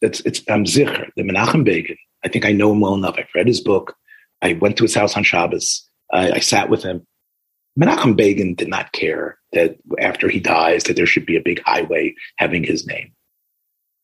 it's 0.00 0.20
it's 0.20 0.42
I'm 0.48 0.64
Zicher, 0.64 1.08
the 1.16 1.22
Menachem 1.22 1.64
Begin. 1.64 1.96
I 2.24 2.28
think 2.28 2.44
I 2.44 2.52
know 2.52 2.72
him 2.72 2.80
well 2.80 2.94
enough. 2.94 3.16
I've 3.18 3.28
read 3.34 3.46
his 3.46 3.60
book. 3.60 3.96
I 4.42 4.54
went 4.54 4.76
to 4.78 4.84
his 4.84 4.94
house 4.94 5.16
on 5.16 5.24
Shabbos. 5.24 5.86
I, 6.12 6.32
I 6.32 6.38
sat 6.40 6.68
with 6.68 6.82
him. 6.82 7.06
Menachem 7.78 8.16
Begin 8.16 8.54
did 8.54 8.68
not 8.68 8.92
care 8.92 9.38
that 9.52 9.76
after 9.98 10.28
he 10.28 10.40
dies 10.40 10.84
that 10.84 10.96
there 10.96 11.06
should 11.06 11.26
be 11.26 11.36
a 11.36 11.42
big 11.42 11.62
highway 11.64 12.14
having 12.36 12.64
his 12.64 12.86
name. 12.86 13.12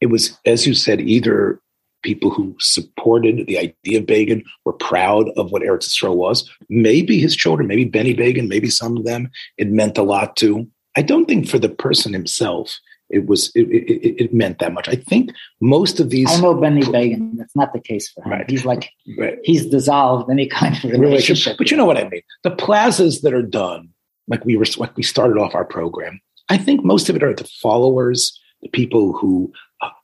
It 0.02 0.11
was, 0.11 0.37
as 0.44 0.66
you 0.66 0.75
said, 0.75 1.00
either 1.00 1.61
people 2.02 2.30
who 2.30 2.56
supported 2.59 3.47
the 3.47 3.56
idea 3.56 4.00
of 4.00 4.06
Begin 4.06 4.44
were 4.64 4.73
proud 4.73 5.28
of 5.37 5.52
what 5.52 5.62
Eretz 5.62 5.88
Yisrael 5.88 6.16
was. 6.16 6.50
Maybe 6.68 7.21
his 7.21 7.37
children, 7.37 7.68
maybe 7.68 7.85
Benny 7.85 8.12
Begin, 8.12 8.49
maybe 8.49 8.68
some 8.68 8.97
of 8.97 9.04
them, 9.04 9.30
it 9.59 9.71
meant 9.71 9.97
a 9.97 10.02
lot 10.02 10.35
to. 10.38 10.66
I 10.97 11.02
don't 11.02 11.26
think 11.26 11.49
for 11.49 11.61
the 11.61 11.68
person 11.68 12.12
himself, 12.12 12.76
it 13.11 13.26
was 13.26 13.52
it, 13.54 13.68
it, 13.68 14.25
it, 14.25 14.35
meant 14.35 14.59
that 14.59 14.73
much. 14.73 14.88
I 14.88 14.97
think 14.97 15.30
most 15.61 16.00
of 16.00 16.11
these. 16.11 16.28
I 16.28 16.40
know 16.40 16.54
Benny 16.54 16.85
Begin. 16.85 17.37
That's 17.37 17.54
not 17.54 17.73
the 17.73 17.80
case 17.80 18.11
for 18.11 18.25
him. 18.25 18.32
Right. 18.32 18.50
He's 18.50 18.64
like 18.64 18.90
right. 19.16 19.38
he's 19.44 19.66
dissolved 19.66 20.30
any 20.30 20.49
kind 20.49 20.75
of 20.75 20.82
relationship. 20.82 21.00
relationship. 21.00 21.59
But 21.59 21.71
you 21.71 21.76
know 21.76 21.85
what 21.85 21.99
I 21.99 22.09
mean. 22.09 22.23
The 22.42 22.50
plazas 22.50 23.21
that 23.21 23.35
are 23.35 23.42
done, 23.42 23.90
like 24.26 24.44
we 24.44 24.56
were, 24.56 24.66
like 24.78 24.97
we 24.97 25.04
started 25.04 25.38
off 25.38 25.54
our 25.54 25.64
program. 25.64 26.21
I 26.49 26.59
think 26.59 26.85
most 26.85 27.09
of 27.09 27.14
it 27.14 27.23
are 27.23 27.35
the 27.35 27.49
followers, 27.62 28.38
the 28.62 28.68
people 28.68 29.12
who 29.12 29.52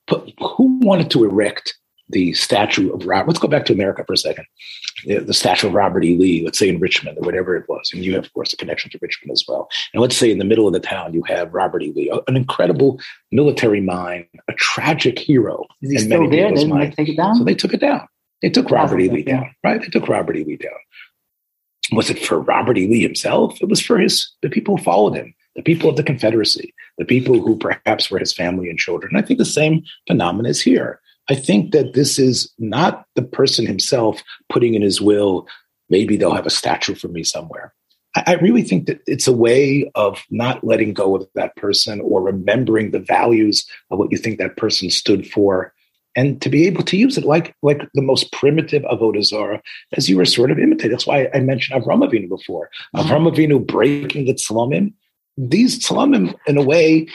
put, 0.08 0.32
who 0.40 0.78
wanted 0.80 1.10
to 1.12 1.24
erect 1.24 1.78
the 2.10 2.32
statue 2.32 2.92
of 2.92 3.04
Robert. 3.06 3.28
Let's 3.28 3.38
go 3.38 3.48
back 3.48 3.66
to 3.66 3.72
America 3.72 4.02
for 4.06 4.14
a 4.14 4.18
second. 4.18 4.46
The, 5.04 5.18
the, 5.18 5.34
statue 5.34 5.68
of 5.68 5.74
Robert 5.74 6.04
E. 6.04 6.16
Lee, 6.16 6.42
let's 6.44 6.58
say 6.58 6.68
in 6.68 6.80
Richmond 6.80 7.18
or 7.18 7.20
whatever 7.20 7.54
it 7.54 7.68
was. 7.68 7.90
And 7.92 8.04
you 8.04 8.14
have, 8.14 8.24
of 8.24 8.32
course, 8.32 8.52
a 8.52 8.56
connection 8.56 8.90
to 8.90 8.98
Richmond 9.00 9.30
as 9.32 9.44
well. 9.46 9.68
And 9.92 10.00
let's 10.00 10.16
say 10.16 10.30
in 10.30 10.38
the 10.38 10.44
middle 10.44 10.66
of 10.66 10.72
the 10.72 10.80
town, 10.80 11.12
you 11.12 11.22
have 11.24 11.52
Robert 11.52 11.82
E. 11.82 11.92
Lee, 11.94 12.10
an 12.26 12.36
incredible 12.36 12.98
military 13.30 13.80
mind, 13.80 14.26
a 14.48 14.54
tragic 14.54 15.18
hero. 15.18 15.66
Is 15.82 15.92
he 15.92 15.98
still 15.98 16.28
there? 16.28 16.50
Didn't 16.50 16.78
they 16.78 16.90
take 16.90 17.10
it 17.10 17.16
down? 17.16 17.36
So 17.36 17.44
they 17.44 17.54
took 17.54 17.74
it 17.74 17.80
down. 17.80 18.08
They 18.42 18.50
took 18.50 18.70
Robert 18.70 19.00
E. 19.00 19.10
Lee 19.10 19.22
down, 19.22 19.54
right? 19.62 19.80
They 19.80 19.88
took 19.88 20.08
Robert 20.08 20.36
E. 20.36 20.44
Lee 20.44 20.56
down. 20.56 20.72
Was 21.92 22.10
it 22.10 22.24
for 22.24 22.40
Robert 22.40 22.78
E. 22.78 22.86
Lee 22.86 23.02
himself? 23.02 23.60
It 23.60 23.68
was 23.68 23.80
for 23.80 23.98
his 23.98 24.30
the 24.42 24.48
people 24.48 24.76
who 24.76 24.82
followed 24.82 25.14
him, 25.14 25.34
the 25.58 25.62
people 25.62 25.90
of 25.90 25.96
the 25.96 26.02
Confederacy, 26.02 26.72
the 26.96 27.04
people 27.04 27.40
who 27.40 27.56
perhaps 27.58 28.10
were 28.10 28.18
his 28.18 28.32
family 28.32 28.70
and 28.70 28.78
children. 28.78 29.16
I 29.16 29.22
think 29.22 29.38
the 29.38 29.44
same 29.44 29.82
phenomenon 30.06 30.48
is 30.48 30.62
here 30.62 31.00
I 31.28 31.34
think 31.34 31.72
that 31.72 31.92
this 31.92 32.18
is 32.18 32.52
not 32.58 33.04
the 33.14 33.22
person 33.22 33.66
himself 33.66 34.22
putting 34.48 34.74
in 34.74 34.82
his 34.82 35.00
will, 35.00 35.46
maybe 35.90 36.16
they'll 36.16 36.34
have 36.34 36.46
a 36.46 36.50
statue 36.50 36.94
for 36.94 37.08
me 37.08 37.22
somewhere. 37.22 37.74
I, 38.26 38.34
really 38.34 38.62
think 38.62 38.86
that 38.86 39.00
it's 39.06 39.28
a 39.28 39.32
way 39.32 39.88
of 39.94 40.24
not 40.30 40.64
letting 40.64 40.94
go 40.94 41.14
of 41.14 41.28
that 41.34 41.54
person 41.56 42.00
or 42.00 42.22
remembering 42.22 42.90
the 42.90 42.98
values 42.98 43.68
of 43.90 43.98
what 43.98 44.10
you 44.10 44.16
think 44.16 44.38
that 44.38 44.56
person 44.56 44.90
stood 44.90 45.30
for 45.30 45.72
and 46.16 46.40
to 46.42 46.48
be 46.48 46.66
able 46.66 46.82
to 46.84 46.96
use 46.96 47.16
it 47.16 47.24
like 47.24 47.54
like 47.62 47.82
the 47.94 48.02
most 48.02 48.32
primitive 48.32 48.82
avodah 48.84 49.22
zarah, 49.22 49.62
as 49.92 50.08
you 50.08 50.16
were 50.16 50.24
sort 50.24 50.50
of 50.50 50.58
imitating. 50.58 50.90
That's 50.90 51.06
why 51.06 51.28
I 51.32 51.40
mentioned 51.40 51.80
Avram 51.80 52.02
Avinu 52.02 52.28
before. 52.28 52.70
Mm-hmm. 52.96 53.08
Avram 53.08 53.32
Avinu 53.32 53.64
breaking 53.64 54.24
the 54.24 54.34
tzlamim. 54.34 54.94
These 55.38 55.86
tzlamim, 55.86 56.34
in 56.46 56.58
a 56.58 56.62
way, 56.62 57.08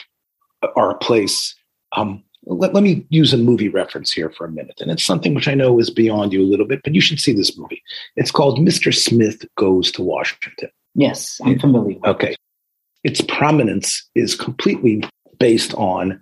are 0.76 0.90
a 0.90 0.98
place 0.98 1.54
um, 1.96 2.24
let, 2.46 2.74
let 2.74 2.82
me 2.82 3.06
use 3.08 3.32
a 3.32 3.38
movie 3.38 3.68
reference 3.68 4.12
here 4.12 4.30
for 4.30 4.46
a 4.46 4.50
minute. 4.50 4.80
And 4.80 4.90
it's 4.90 5.04
something 5.04 5.34
which 5.34 5.48
I 5.48 5.54
know 5.54 5.78
is 5.78 5.90
beyond 5.90 6.32
you 6.32 6.42
a 6.42 6.44
little 6.50 6.66
bit, 6.66 6.80
but 6.82 6.94
you 6.94 7.00
should 7.00 7.20
see 7.20 7.32
this 7.32 7.56
movie. 7.56 7.82
It's 8.16 8.30
called 8.30 8.58
Mr. 8.58 8.94
Smith 8.94 9.44
Goes 9.56 9.90
to 9.92 10.02
Washington. 10.02 10.70
Yes, 10.94 11.40
I'm 11.44 11.58
familiar. 11.58 11.96
Okay. 12.04 12.36
Its 13.02 13.20
prominence 13.22 14.08
is 14.14 14.34
completely 14.34 15.04
based 15.38 15.74
on 15.74 16.20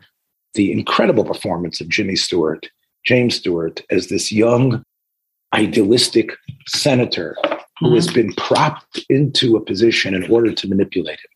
the 0.55 0.73
incredible 0.73 1.25
performance 1.25 1.81
of 1.81 1.89
Jimmy 1.89 2.17
Stewart, 2.17 2.69
James 3.05 3.37
Stewart, 3.37 3.83
as 3.91 4.09
this 4.09 4.33
young, 4.33 4.83
idealistic 5.55 6.33
senator 6.67 7.37
who 7.79 7.87
mm-hmm. 7.87 7.95
has 7.95 8.11
been 8.11 8.33
propped 8.35 9.01
into 9.09 9.57
a 9.57 9.61
position 9.61 10.15
in 10.15 10.31
order 10.31 10.53
to 10.53 10.69
manipulate 10.69 11.19
him. 11.19 11.32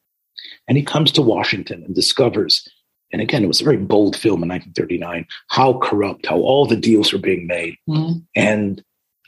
And 0.69 0.77
he 0.77 0.83
comes 0.83 1.13
to 1.13 1.23
Washington 1.23 1.83
and 1.85 1.95
discovers 1.95 2.69
and 3.13 3.23
again, 3.23 3.45
it 3.45 3.49
was 3.49 3.61
a 3.61 3.65
very 3.65 3.77
bold 3.77 4.17
film 4.17 4.43
in 4.43 4.49
1939, 4.49 5.27
how 5.49 5.79
corrupt, 5.79 6.27
how 6.27 6.39
all 6.39 6.67
the 6.67 6.77
deals 6.77 7.13
were 7.13 7.19
being 7.19 7.47
made. 7.47 7.77
Mm-hmm. 7.89 8.19
And 8.35 8.83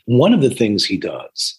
one 0.05 0.33
of 0.33 0.41
the 0.41 0.49
things 0.49 0.83
he 0.83 0.97
does 0.97 1.57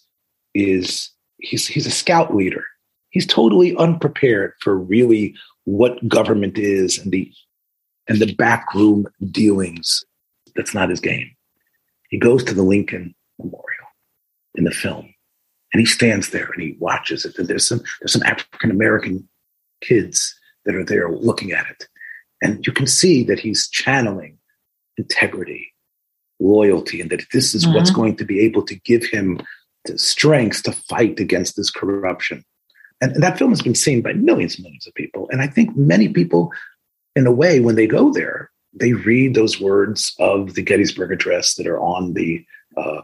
is 0.53 1.09
he's, 1.39 1.67
he's 1.67 1.87
a 1.87 1.91
scout 1.91 2.35
leader. 2.35 2.63
He's 3.09 3.25
totally 3.25 3.75
unprepared 3.75 4.53
for 4.61 4.77
really 4.77 5.35
what 5.65 6.07
government 6.07 6.57
is 6.57 6.97
and 6.97 7.11
the 7.11 7.31
and 8.07 8.19
the 8.19 8.33
backroom 8.33 9.07
dealings. 9.29 10.03
That's 10.55 10.73
not 10.73 10.89
his 10.89 10.99
game. 10.99 11.29
He 12.09 12.17
goes 12.17 12.43
to 12.45 12.53
the 12.53 12.63
Lincoln 12.63 13.13
Memorial 13.39 13.87
in 14.55 14.63
the 14.63 14.71
film, 14.71 15.13
and 15.73 15.79
he 15.79 15.85
stands 15.85 16.29
there 16.29 16.49
and 16.53 16.61
he 16.61 16.75
watches 16.79 17.25
it. 17.25 17.37
And 17.37 17.47
there's 17.47 17.67
some 17.67 17.81
there's 17.99 18.13
some 18.13 18.23
African 18.23 18.71
American 18.71 19.27
kids 19.81 20.35
that 20.65 20.75
are 20.75 20.85
there 20.85 21.09
looking 21.11 21.51
at 21.51 21.65
it, 21.69 21.87
and 22.41 22.65
you 22.65 22.73
can 22.73 22.87
see 22.87 23.23
that 23.25 23.39
he's 23.39 23.69
channeling 23.69 24.37
integrity, 24.97 25.73
loyalty, 26.39 27.01
and 27.01 27.09
that 27.09 27.23
this 27.31 27.53
is 27.53 27.65
mm-hmm. 27.65 27.75
what's 27.75 27.91
going 27.91 28.15
to 28.17 28.25
be 28.25 28.39
able 28.39 28.63
to 28.63 28.75
give 28.75 29.03
him 29.05 29.41
the 29.85 29.97
strength 29.97 30.63
to 30.63 30.71
fight 30.71 31.19
against 31.19 31.55
this 31.55 31.71
corruption. 31.71 32.43
And, 33.01 33.13
and 33.13 33.23
that 33.23 33.37
film 33.37 33.51
has 33.51 33.61
been 33.61 33.75
seen 33.75 34.01
by 34.01 34.13
millions 34.13 34.55
and 34.55 34.63
millions 34.63 34.85
of 34.87 34.93
people. 34.93 35.27
And 35.31 35.41
I 35.41 35.47
think 35.47 35.75
many 35.75 36.07
people, 36.07 36.51
in 37.15 37.25
a 37.25 37.31
way, 37.31 37.59
when 37.59 37.75
they 37.75 37.87
go 37.87 38.11
there, 38.13 38.51
they 38.73 38.93
read 38.93 39.33
those 39.33 39.59
words 39.59 40.13
of 40.19 40.53
the 40.53 40.61
Gettysburg 40.61 41.11
Address 41.11 41.55
that 41.55 41.67
are 41.67 41.79
on 41.79 42.13
the, 42.13 42.45
uh, 42.77 43.01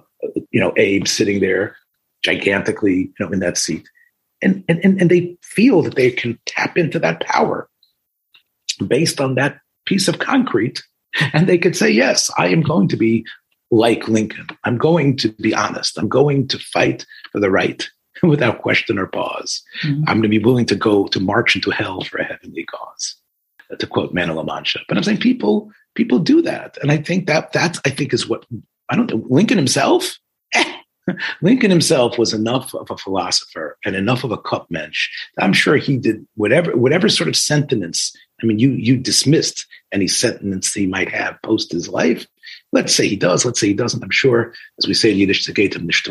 you 0.52 0.60
know, 0.60 0.72
Abe 0.78 1.08
sitting 1.08 1.40
there 1.40 1.76
gigantically, 2.24 2.96
you 2.96 3.14
know, 3.20 3.32
in 3.32 3.40
that 3.40 3.58
seat. 3.58 3.88
And, 4.42 4.64
and, 4.68 5.02
and 5.02 5.10
they 5.10 5.38
feel 5.42 5.82
that 5.82 5.96
they 5.96 6.12
can 6.12 6.40
tap 6.46 6.78
into 6.78 7.00
that 7.00 7.22
power 7.22 7.70
based 8.86 9.20
on 9.20 9.36
that 9.36 9.60
piece 9.86 10.08
of 10.08 10.20
concrete. 10.20 10.84
And 11.34 11.48
they 11.48 11.58
could 11.58 11.76
say, 11.76 11.90
yes, 11.90 12.30
I 12.38 12.50
am 12.50 12.62
going 12.62 12.88
to 12.90 12.98
be 12.98 13.26
like 13.72 14.08
Lincoln. 14.08 14.48
I'm 14.64 14.78
going 14.78 15.18
to 15.18 15.30
be 15.34 15.54
honest. 15.54 15.98
I'm 15.98 16.08
going 16.08 16.48
to 16.50 16.60
fight 16.60 17.06
for 17.32 17.40
the 17.40 17.50
right 17.50 17.88
without 18.24 18.62
question 18.62 18.98
or 18.98 19.08
pause. 19.08 19.62
Mm-hmm. 19.84 20.04
I'm 20.08 20.18
going 20.18 20.24
to 20.24 20.30
be 20.30 20.44
willing 20.44 20.66
to 20.68 20.76
go 20.76 21.08
to 21.08 21.20
march 21.20 21.56
into 21.56 21.72
hell 21.72 22.02
for 22.02 22.18
a 22.18 22.24
heavenly 22.24 22.66
cause, 22.66 23.16
to 23.78 23.88
quote 23.88 24.14
Man 24.14 24.30
of 24.30 24.36
La 24.36 24.44
Mancha. 24.44 24.80
But 24.88 24.98
I'm 24.98 25.04
saying 25.04 25.20
people 25.20 25.72
people 25.96 26.20
do 26.20 26.42
that, 26.44 26.78
and 26.82 26.92
I 26.92 26.98
think 26.98 27.28
that 27.28 27.54
that 27.54 27.80
I 27.86 27.90
think 27.90 28.14
is 28.14 28.28
what 28.28 28.46
I 28.90 28.96
don't 28.96 29.10
know. 29.10 29.26
Lincoln 29.30 29.58
himself, 29.58 30.18
Lincoln 31.42 31.72
himself 31.72 32.18
was 32.18 32.34
enough 32.34 32.74
of 32.74 32.90
a 32.90 32.98
philosopher 32.98 33.78
and 33.86 33.96
enough 33.96 34.24
of 34.24 34.32
a 34.32 34.38
cup 34.38 34.68
mensch. 34.70 35.10
I'm 35.40 35.54
sure 35.54 35.78
he 35.78 35.98
did 35.98 36.26
whatever 36.36 36.76
whatever 36.76 37.10
sort 37.10 37.28
of 37.28 37.36
sentiments. 37.36 38.16
I 38.42 38.46
mean, 38.46 38.60
you 38.60 38.72
you 38.72 38.98
dismissed 38.98 39.66
any 39.92 40.08
sentiments 40.08 40.74
he 40.74 40.86
might 40.86 41.10
have 41.10 41.42
post 41.44 41.72
his 41.72 41.88
life. 41.88 42.26
Let's 42.72 42.94
say 42.94 43.08
he 43.08 43.16
does. 43.16 43.46
Let's 43.46 43.60
say 43.60 43.68
he 43.68 43.74
doesn't. 43.74 44.04
I'm 44.04 44.12
sure, 44.12 44.54
as 44.78 44.88
we 44.88 44.94
say 44.94 45.12
in 45.12 45.18
Yiddish, 45.18 45.46
"Zegetem 45.46 45.86
nicht 45.86 46.08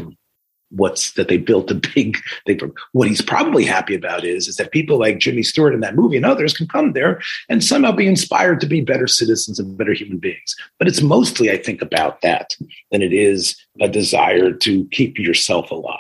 what's 0.71 1.13
that 1.13 1.29
they 1.29 1.37
built 1.37 1.71
a 1.71 1.75
big 1.95 2.19
thing 2.47 2.59
from 2.59 2.73
what 2.93 3.09
he's 3.09 3.23
probably 3.23 3.65
happy 3.65 3.95
about 3.95 4.25
is 4.25 4.49
is 4.49 4.57
that 4.57 4.73
people 4.73 4.99
like 4.99 5.19
jimmy 5.19 5.43
stewart 5.43 5.75
in 5.75 5.81
that 5.81 5.95
movie 5.95 6.17
and 6.17 6.27
others 6.27 6.57
can 6.57 6.67
come 6.67 6.93
there 6.93 7.21
and 7.49 7.63
somehow 7.63 7.93
be 7.93 8.07
inspired 8.07 8.61
to 8.61 8.67
be 8.67 8.81
better 8.81 9.07
citizens 9.07 9.59
and 9.59 9.79
better 9.79 9.93
human 9.93 10.19
beings 10.19 10.57
but 10.79 10.89
it's 10.89 11.03
mostly 11.03 11.51
i 11.51 11.57
think 11.57 11.83
about 11.83 12.21
that 12.21 12.57
than 12.91 13.03
it 13.03 13.13
is 13.13 13.57
a 13.81 13.89
desire 13.89 14.53
to 14.53 14.87
keep 14.87 15.19
yourself 15.19 15.71
alive 15.71 15.97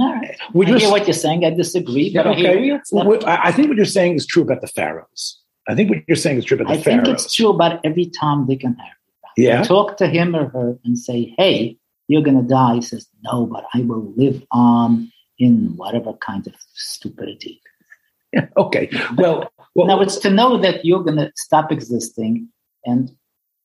all 0.00 0.12
right. 0.12 0.38
I 0.40 0.78
hear 0.78 0.90
what 0.90 1.06
you're 1.06 1.12
saying. 1.12 1.44
I 1.44 1.50
disagree, 1.50 2.14
but 2.14 2.26
okay. 2.26 2.48
I 2.48 2.52
hear 2.54 2.58
you. 2.58 2.80
I 3.26 3.52
think 3.52 3.68
what 3.68 3.76
you're 3.76 3.84
saying 3.84 4.14
is 4.14 4.26
true 4.26 4.42
about 4.42 4.60
the 4.60 4.68
pharaohs. 4.68 5.38
I 5.68 5.74
think 5.74 5.90
what 5.90 5.98
you're 6.06 6.16
saying 6.16 6.38
is 6.38 6.44
true 6.44 6.56
about 6.56 6.68
the 6.68 6.78
I 6.78 6.82
pharaohs. 6.82 7.00
I 7.00 7.04
think 7.04 7.14
it's 7.18 7.34
true 7.34 7.50
about 7.50 7.80
every 7.84 8.06
Tom, 8.06 8.46
Dick, 8.46 8.64
and 8.64 8.76
Harry. 8.78 8.90
Yeah. 9.36 9.62
talk 9.62 9.96
to 9.96 10.06
him 10.06 10.36
or 10.36 10.48
her 10.50 10.78
and 10.84 10.98
say, 10.98 11.34
hey, 11.38 11.78
you're 12.12 12.22
going 12.22 12.36
to 12.36 12.46
die. 12.46 12.74
He 12.74 12.82
says, 12.82 13.08
no, 13.24 13.46
but 13.46 13.64
I 13.72 13.80
will 13.80 14.12
live 14.16 14.42
on 14.50 15.10
in 15.38 15.74
whatever 15.76 16.12
kind 16.12 16.46
of 16.46 16.54
stupidity. 16.74 17.60
Yeah, 18.32 18.46
okay. 18.56 18.90
Well, 19.16 19.50
well, 19.74 19.86
now 19.86 20.00
it's 20.00 20.18
to 20.18 20.30
know 20.30 20.58
that 20.58 20.84
you're 20.84 21.02
going 21.02 21.16
to 21.16 21.32
stop 21.36 21.72
existing 21.72 22.48
and 22.84 23.10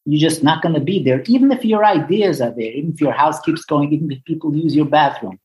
you're 0.05 0.29
just 0.29 0.43
not 0.43 0.61
going 0.61 0.75
to 0.75 0.81
be 0.81 1.03
there, 1.03 1.21
even 1.25 1.51
if 1.51 1.65
your 1.65 1.83
ideas 1.83 2.39
are 2.39 2.51
there, 2.51 2.71
even 2.71 2.93
if 2.93 3.01
your 3.01 3.11
house 3.11 3.41
keeps 3.41 3.65
going, 3.65 3.91
even 3.91 4.09
if 4.11 4.23
people 4.23 4.55
use 4.55 4.73
your 4.73 4.85
bathroom. 4.85 5.37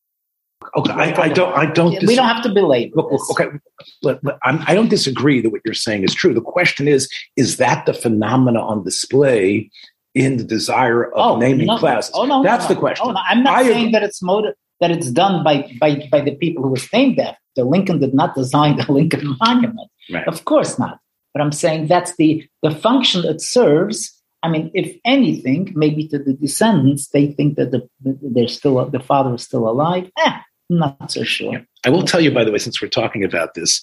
Okay, 0.76 0.92
I, 0.92 1.23
I, 1.23 1.28
don't. 1.28 1.52
I 1.59 1.66
don't. 1.66 1.99
Dis- 1.99 2.09
we 2.09 2.14
don't 2.14 2.28
have 2.28 2.44
to 2.44 2.54
belabor. 2.54 2.94
Look, 2.94 3.11
look, 3.11 3.30
okay, 3.30 3.59
but, 4.00 4.23
but 4.23 4.38
I 4.42 4.75
don't 4.76 4.88
disagree 4.88 5.40
that 5.40 5.50
what 5.50 5.61
you're 5.64 5.75
saying 5.75 6.04
is 6.04 6.14
true. 6.14 6.32
The 6.32 6.40
question 6.40 6.87
is: 6.87 7.11
Is 7.37 7.56
that 7.56 7.85
the 7.85 7.92
phenomena 7.92 8.61
on 8.61 8.85
display 8.85 9.68
in 10.14 10.37
the 10.37 10.45
desire 10.45 11.04
of 11.04 11.12
oh, 11.14 11.37
naming 11.38 11.66
no, 11.66 11.78
classes? 11.78 12.12
Oh 12.14 12.25
no, 12.25 12.42
that's 12.42 12.69
no, 12.69 12.75
the 12.75 12.81
question. 12.81 13.07
Oh, 13.09 13.12
no, 13.12 13.21
I'm 13.28 13.42
not 13.42 13.59
I 13.59 13.62
saying 13.62 13.78
agree. 13.78 13.92
that 13.92 14.02
it's 14.02 14.23
motive 14.23 14.54
that 14.81 14.90
it's 14.90 15.11
done 15.11 15.42
by 15.45 15.71
by 15.81 16.09
by 16.11 16.21
the 16.21 16.35
people 16.35 16.62
who 16.62 16.71
was 16.71 16.92
named 16.92 17.19
after. 17.19 17.38
Lincoln 17.64 17.99
did 18.00 18.14
not 18.14 18.35
design 18.35 18.76
the 18.76 18.90
Lincoln 18.92 19.37
Monument, 19.40 19.90
right. 20.12 20.26
of 20.26 20.45
course 20.45 20.78
not. 20.78 20.99
But 21.33 21.40
I'm 21.40 21.52
saying 21.52 21.87
that's 21.87 22.16
the 22.16 22.47
the 22.62 22.71
function 22.71 23.25
it 23.25 23.40
serves. 23.40 24.19
I 24.45 24.49
mean, 24.49 24.73
if 24.75 24.97
anything, 25.04 25.73
maybe 25.76 26.09
to 26.09 26.19
the 26.19 26.33
descendants, 26.33 27.09
they 27.11 27.31
think 27.31 27.54
that 27.57 27.71
the, 27.71 27.88
they're 28.02 28.49
still 28.49 28.85
the 28.90 28.99
father 28.99 29.35
is 29.35 29.45
still 29.45 29.69
alive. 29.69 30.11
Eh, 30.19 30.33
I'm 30.71 30.78
not 30.78 31.12
so 31.12 31.23
sure. 31.23 31.52
Yeah. 31.52 31.61
I 31.85 31.90
will 31.90 32.02
tell 32.02 32.21
you, 32.21 32.33
by 32.33 32.45
the 32.45 32.50
way, 32.50 32.59
since 32.59 32.83
we're 32.83 32.88
talking 32.88 33.23
about 33.23 33.54
this, 33.54 33.81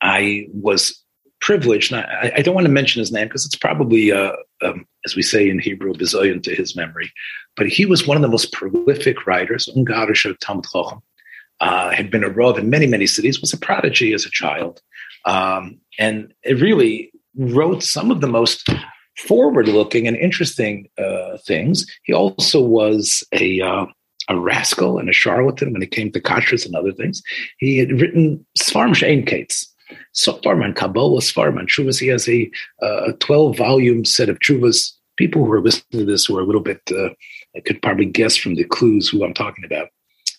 I 0.00 0.46
was 0.52 1.02
privileged. 1.40 1.92
I, 1.92 2.32
I, 2.36 2.42
don't 2.42 2.54
want 2.54 2.66
to 2.66 2.72
mention 2.72 3.00
his 3.00 3.10
name 3.10 3.26
because 3.26 3.44
it's 3.44 3.56
probably, 3.56 4.12
uh, 4.12 4.32
um, 4.62 4.86
as 5.06 5.16
we 5.16 5.22
say 5.22 5.48
in 5.48 5.58
Hebrew, 5.58 5.94
bizoyon 5.94 6.42
to 6.42 6.54
his 6.54 6.76
memory. 6.76 7.10
But 7.56 7.68
he 7.68 7.86
was 7.86 8.06
one 8.06 8.18
of 8.18 8.22
the 8.22 8.28
most 8.28 8.52
prolific 8.52 9.26
writers, 9.26 9.68
Ungarischer 9.74 10.36
Talmud 10.38 10.66
Chochem. 10.66 11.00
Uh, 11.58 11.90
had 11.90 12.10
been 12.10 12.22
a 12.22 12.28
rav 12.28 12.58
in 12.58 12.68
many, 12.68 12.86
many 12.86 13.06
cities, 13.06 13.40
was 13.40 13.54
a 13.54 13.56
prodigy 13.56 14.12
as 14.12 14.26
a 14.26 14.30
child. 14.30 14.82
Um, 15.24 15.80
and 15.98 16.34
it 16.42 16.60
really 16.60 17.10
wrote 17.34 17.82
some 17.82 18.10
of 18.10 18.20
the 18.20 18.26
most 18.26 18.68
forward 19.16 19.66
looking 19.66 20.06
and 20.06 20.18
interesting 20.18 20.86
uh, 20.98 21.38
things. 21.46 21.86
He 22.02 22.12
also 22.12 22.60
was 22.60 23.24
a 23.32 23.62
uh, 23.62 23.86
a 24.28 24.38
rascal 24.38 24.98
and 24.98 25.08
a 25.08 25.12
charlatan 25.12 25.72
when 25.72 25.82
it 25.82 25.92
came 25.92 26.10
to 26.12 26.20
kashrus 26.20 26.66
and 26.66 26.74
other 26.74 26.92
things. 26.92 27.22
He 27.58 27.78
had 27.78 28.00
written 28.00 28.44
Svarm 28.58 28.90
Shein 28.90 29.26
Kates, 29.26 29.72
Svarman, 30.14 30.74
Kabbalah, 30.74 31.20
Svarman, 31.20 31.68
Chuvas. 31.68 32.00
He 32.00 32.08
has 32.08 32.28
a, 32.28 32.50
uh, 32.82 33.12
12 33.20 33.56
volume 33.56 34.04
set 34.04 34.28
of 34.28 34.40
Chuvas. 34.40 34.92
People 35.16 35.44
who 35.44 35.52
are 35.52 35.60
listening 35.60 36.00
to 36.00 36.04
this 36.04 36.26
who 36.26 36.36
are 36.36 36.42
a 36.42 36.44
little 36.44 36.60
bit, 36.60 36.80
uh, 36.90 37.10
I 37.56 37.60
could 37.60 37.80
probably 37.82 38.06
guess 38.06 38.36
from 38.36 38.54
the 38.54 38.64
clues 38.64 39.08
who 39.08 39.24
I'm 39.24 39.34
talking 39.34 39.64
about. 39.64 39.88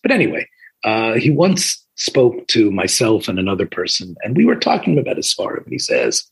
But 0.04 0.12
anyway, 0.12 0.48
uh, 0.84 1.14
he 1.14 1.30
once 1.30 1.84
spoke 1.96 2.48
to 2.48 2.72
myself 2.72 3.28
and 3.28 3.40
another 3.40 3.66
person, 3.66 4.16
and 4.24 4.38
we 4.38 4.46
were 4.46 4.56
talking 4.56 5.00
about 5.00 5.18
his 5.18 5.34
Svarim, 5.34 5.64
and 5.64 5.74
he 5.74 5.80
says, 5.80 6.24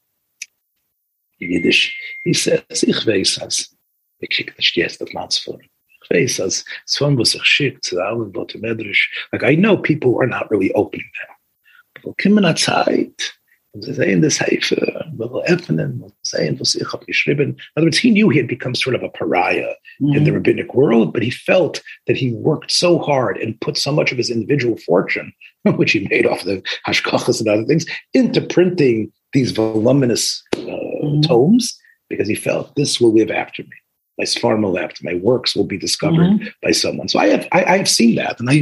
Yiddish, 1.39 1.93
he 2.23 2.33
says, 2.33 2.61
Ich 2.69 3.05
weiß 3.05 3.41
es. 3.41 3.75
Ich 4.21 4.29
kriege 4.29 4.53
nicht 4.57 4.77
jetzt 4.77 5.01
auf 5.01 5.09
Matzform 5.09 5.59
face 6.07 6.39
as 6.39 6.63
someone 6.85 7.17
was. 7.17 7.35
Like 9.33 9.43
I 9.43 9.55
know 9.55 9.77
people 9.77 10.21
are 10.21 10.27
not 10.27 10.49
really 10.51 10.71
opening 10.73 11.09
now. 12.03 12.53
Zeit. 12.53 13.31
Sie 13.81 13.93
sehen 13.93 14.21
das 14.21 14.39
will 14.39 15.43
öffnen, 15.47 15.99
will 15.99 16.13
sehen, 16.23 16.59
was 16.59 16.75
ich 16.75 16.91
habe 16.91 17.05
geschrieben. 17.05 17.49
In 17.49 17.57
other 17.75 17.85
words, 17.85 17.97
he 17.97 18.11
knew 18.11 18.29
he 18.29 18.39
had 18.39 18.47
become 18.47 18.75
sort 18.75 18.95
of 18.95 19.03
a 19.03 19.09
pariah 19.09 19.73
mm-hmm. 20.01 20.15
in 20.15 20.23
the 20.23 20.29
mm-hmm. 20.29 20.35
rabbinic 20.35 20.73
world, 20.73 21.13
but 21.13 21.23
he 21.23 21.31
felt 21.31 21.81
that 22.07 22.17
he 22.17 22.31
worked 22.33 22.71
so 22.71 22.99
hard 22.99 23.37
and 23.37 23.59
put 23.61 23.77
so 23.77 23.91
much 23.91 24.11
of 24.11 24.17
his 24.17 24.29
individual 24.29 24.77
fortune, 24.77 25.33
which 25.75 25.91
he 25.91 26.07
made 26.09 26.25
off 26.25 26.43
the 26.43 26.61
hashgachas 26.87 27.39
and 27.39 27.49
other 27.49 27.65
things, 27.65 27.85
into 28.13 28.41
printing 28.41 29.11
these 29.33 29.51
voluminous 29.51 30.43
uh, 30.55 30.59
mm-hmm. 30.59 31.21
tomes 31.21 31.77
because 32.09 32.27
he 32.27 32.35
felt 32.35 32.75
this 32.75 33.01
will 33.01 33.13
live 33.13 33.31
after 33.31 33.63
me 33.63 33.75
my 34.17 34.23
pharma 34.25 34.71
left, 34.71 35.03
my 35.03 35.15
works 35.15 35.55
will 35.55 35.65
be 35.65 35.77
discovered 35.77 36.27
mm-hmm. 36.27 36.47
by 36.63 36.71
someone. 36.71 37.07
So 37.07 37.19
I 37.19 37.27
have 37.27 37.47
I, 37.51 37.63
I, 37.65 37.77
have 37.77 37.89
seen 37.89 38.15
that, 38.15 38.39
and 38.39 38.49
I, 38.49 38.53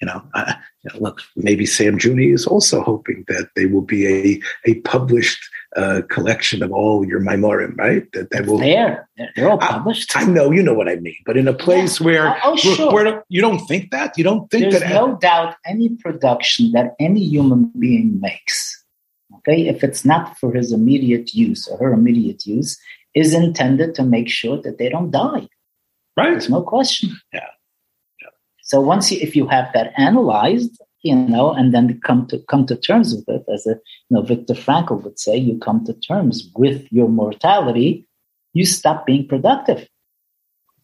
you 0.00 0.06
know, 0.06 0.22
I, 0.34 0.56
you 0.82 0.90
know, 0.92 1.00
look, 1.00 1.20
maybe 1.36 1.66
Sam 1.66 1.98
Juni 1.98 2.32
is 2.32 2.46
also 2.46 2.82
hoping 2.82 3.24
that 3.28 3.50
they 3.54 3.66
will 3.66 3.82
be 3.82 4.06
a 4.06 4.70
a 4.70 4.74
published 4.80 5.42
uh, 5.76 6.02
collection 6.10 6.62
of 6.62 6.72
all 6.72 7.06
your 7.06 7.20
memorim, 7.20 7.76
right? 7.76 8.10
That 8.12 8.30
that 8.30 8.46
will 8.46 8.58
there 8.58 9.08
they're 9.36 9.50
all 9.50 9.58
published. 9.58 10.16
I, 10.16 10.22
I, 10.22 10.24
know 10.24 10.50
you 10.50 10.62
know 10.62 10.74
what 10.74 10.88
I 10.88 10.96
mean, 10.96 11.16
but 11.26 11.36
in 11.36 11.48
a 11.48 11.54
place 11.54 12.00
yeah. 12.00 12.06
where, 12.06 12.28
oh, 12.44 12.52
oh 12.52 12.56
sure. 12.56 12.92
where 12.92 13.24
you 13.28 13.40
don't 13.40 13.66
think 13.66 13.90
that 13.90 14.16
you 14.16 14.24
don't 14.24 14.50
think 14.50 14.70
There's 14.70 14.82
that 14.82 14.90
no 14.90 15.16
doubt 15.16 15.56
any 15.66 15.90
production 15.90 16.72
that 16.72 16.94
any 16.98 17.24
human 17.24 17.70
being 17.78 18.20
makes. 18.20 18.78
Okay, 19.38 19.66
if 19.66 19.82
it's 19.82 20.04
not 20.04 20.38
for 20.38 20.52
his 20.52 20.72
immediate 20.72 21.34
use 21.34 21.66
or 21.66 21.78
her 21.78 21.92
immediate 21.92 22.46
use, 22.46 22.78
is 23.14 23.34
intended 23.34 23.94
to 23.94 24.02
make 24.02 24.28
sure 24.28 24.60
that 24.62 24.78
they 24.78 24.88
don't 24.88 25.10
die. 25.10 25.48
Right. 26.16 26.30
There's 26.30 26.50
no 26.50 26.62
question. 26.62 27.10
Yeah. 27.32 27.46
yeah. 28.20 28.28
So 28.62 28.80
once 28.80 29.10
you, 29.10 29.18
if 29.20 29.34
you 29.34 29.46
have 29.48 29.72
that 29.74 29.92
analyzed, 29.96 30.80
you 31.02 31.16
know, 31.16 31.52
and 31.52 31.74
then 31.74 32.00
come 32.00 32.26
to 32.28 32.38
come 32.48 32.66
to 32.66 32.76
terms 32.76 33.14
with 33.14 33.28
it, 33.28 33.44
as 33.52 33.66
a 33.66 33.70
you 33.70 34.10
know, 34.10 34.22
Viktor 34.22 34.54
Frankl 34.54 35.02
would 35.02 35.18
say, 35.18 35.36
you 35.36 35.58
come 35.58 35.84
to 35.84 35.94
terms 35.94 36.50
with 36.54 36.86
your 36.92 37.08
mortality, 37.08 38.06
you 38.52 38.64
stop 38.64 39.06
being 39.06 39.26
productive. 39.26 39.88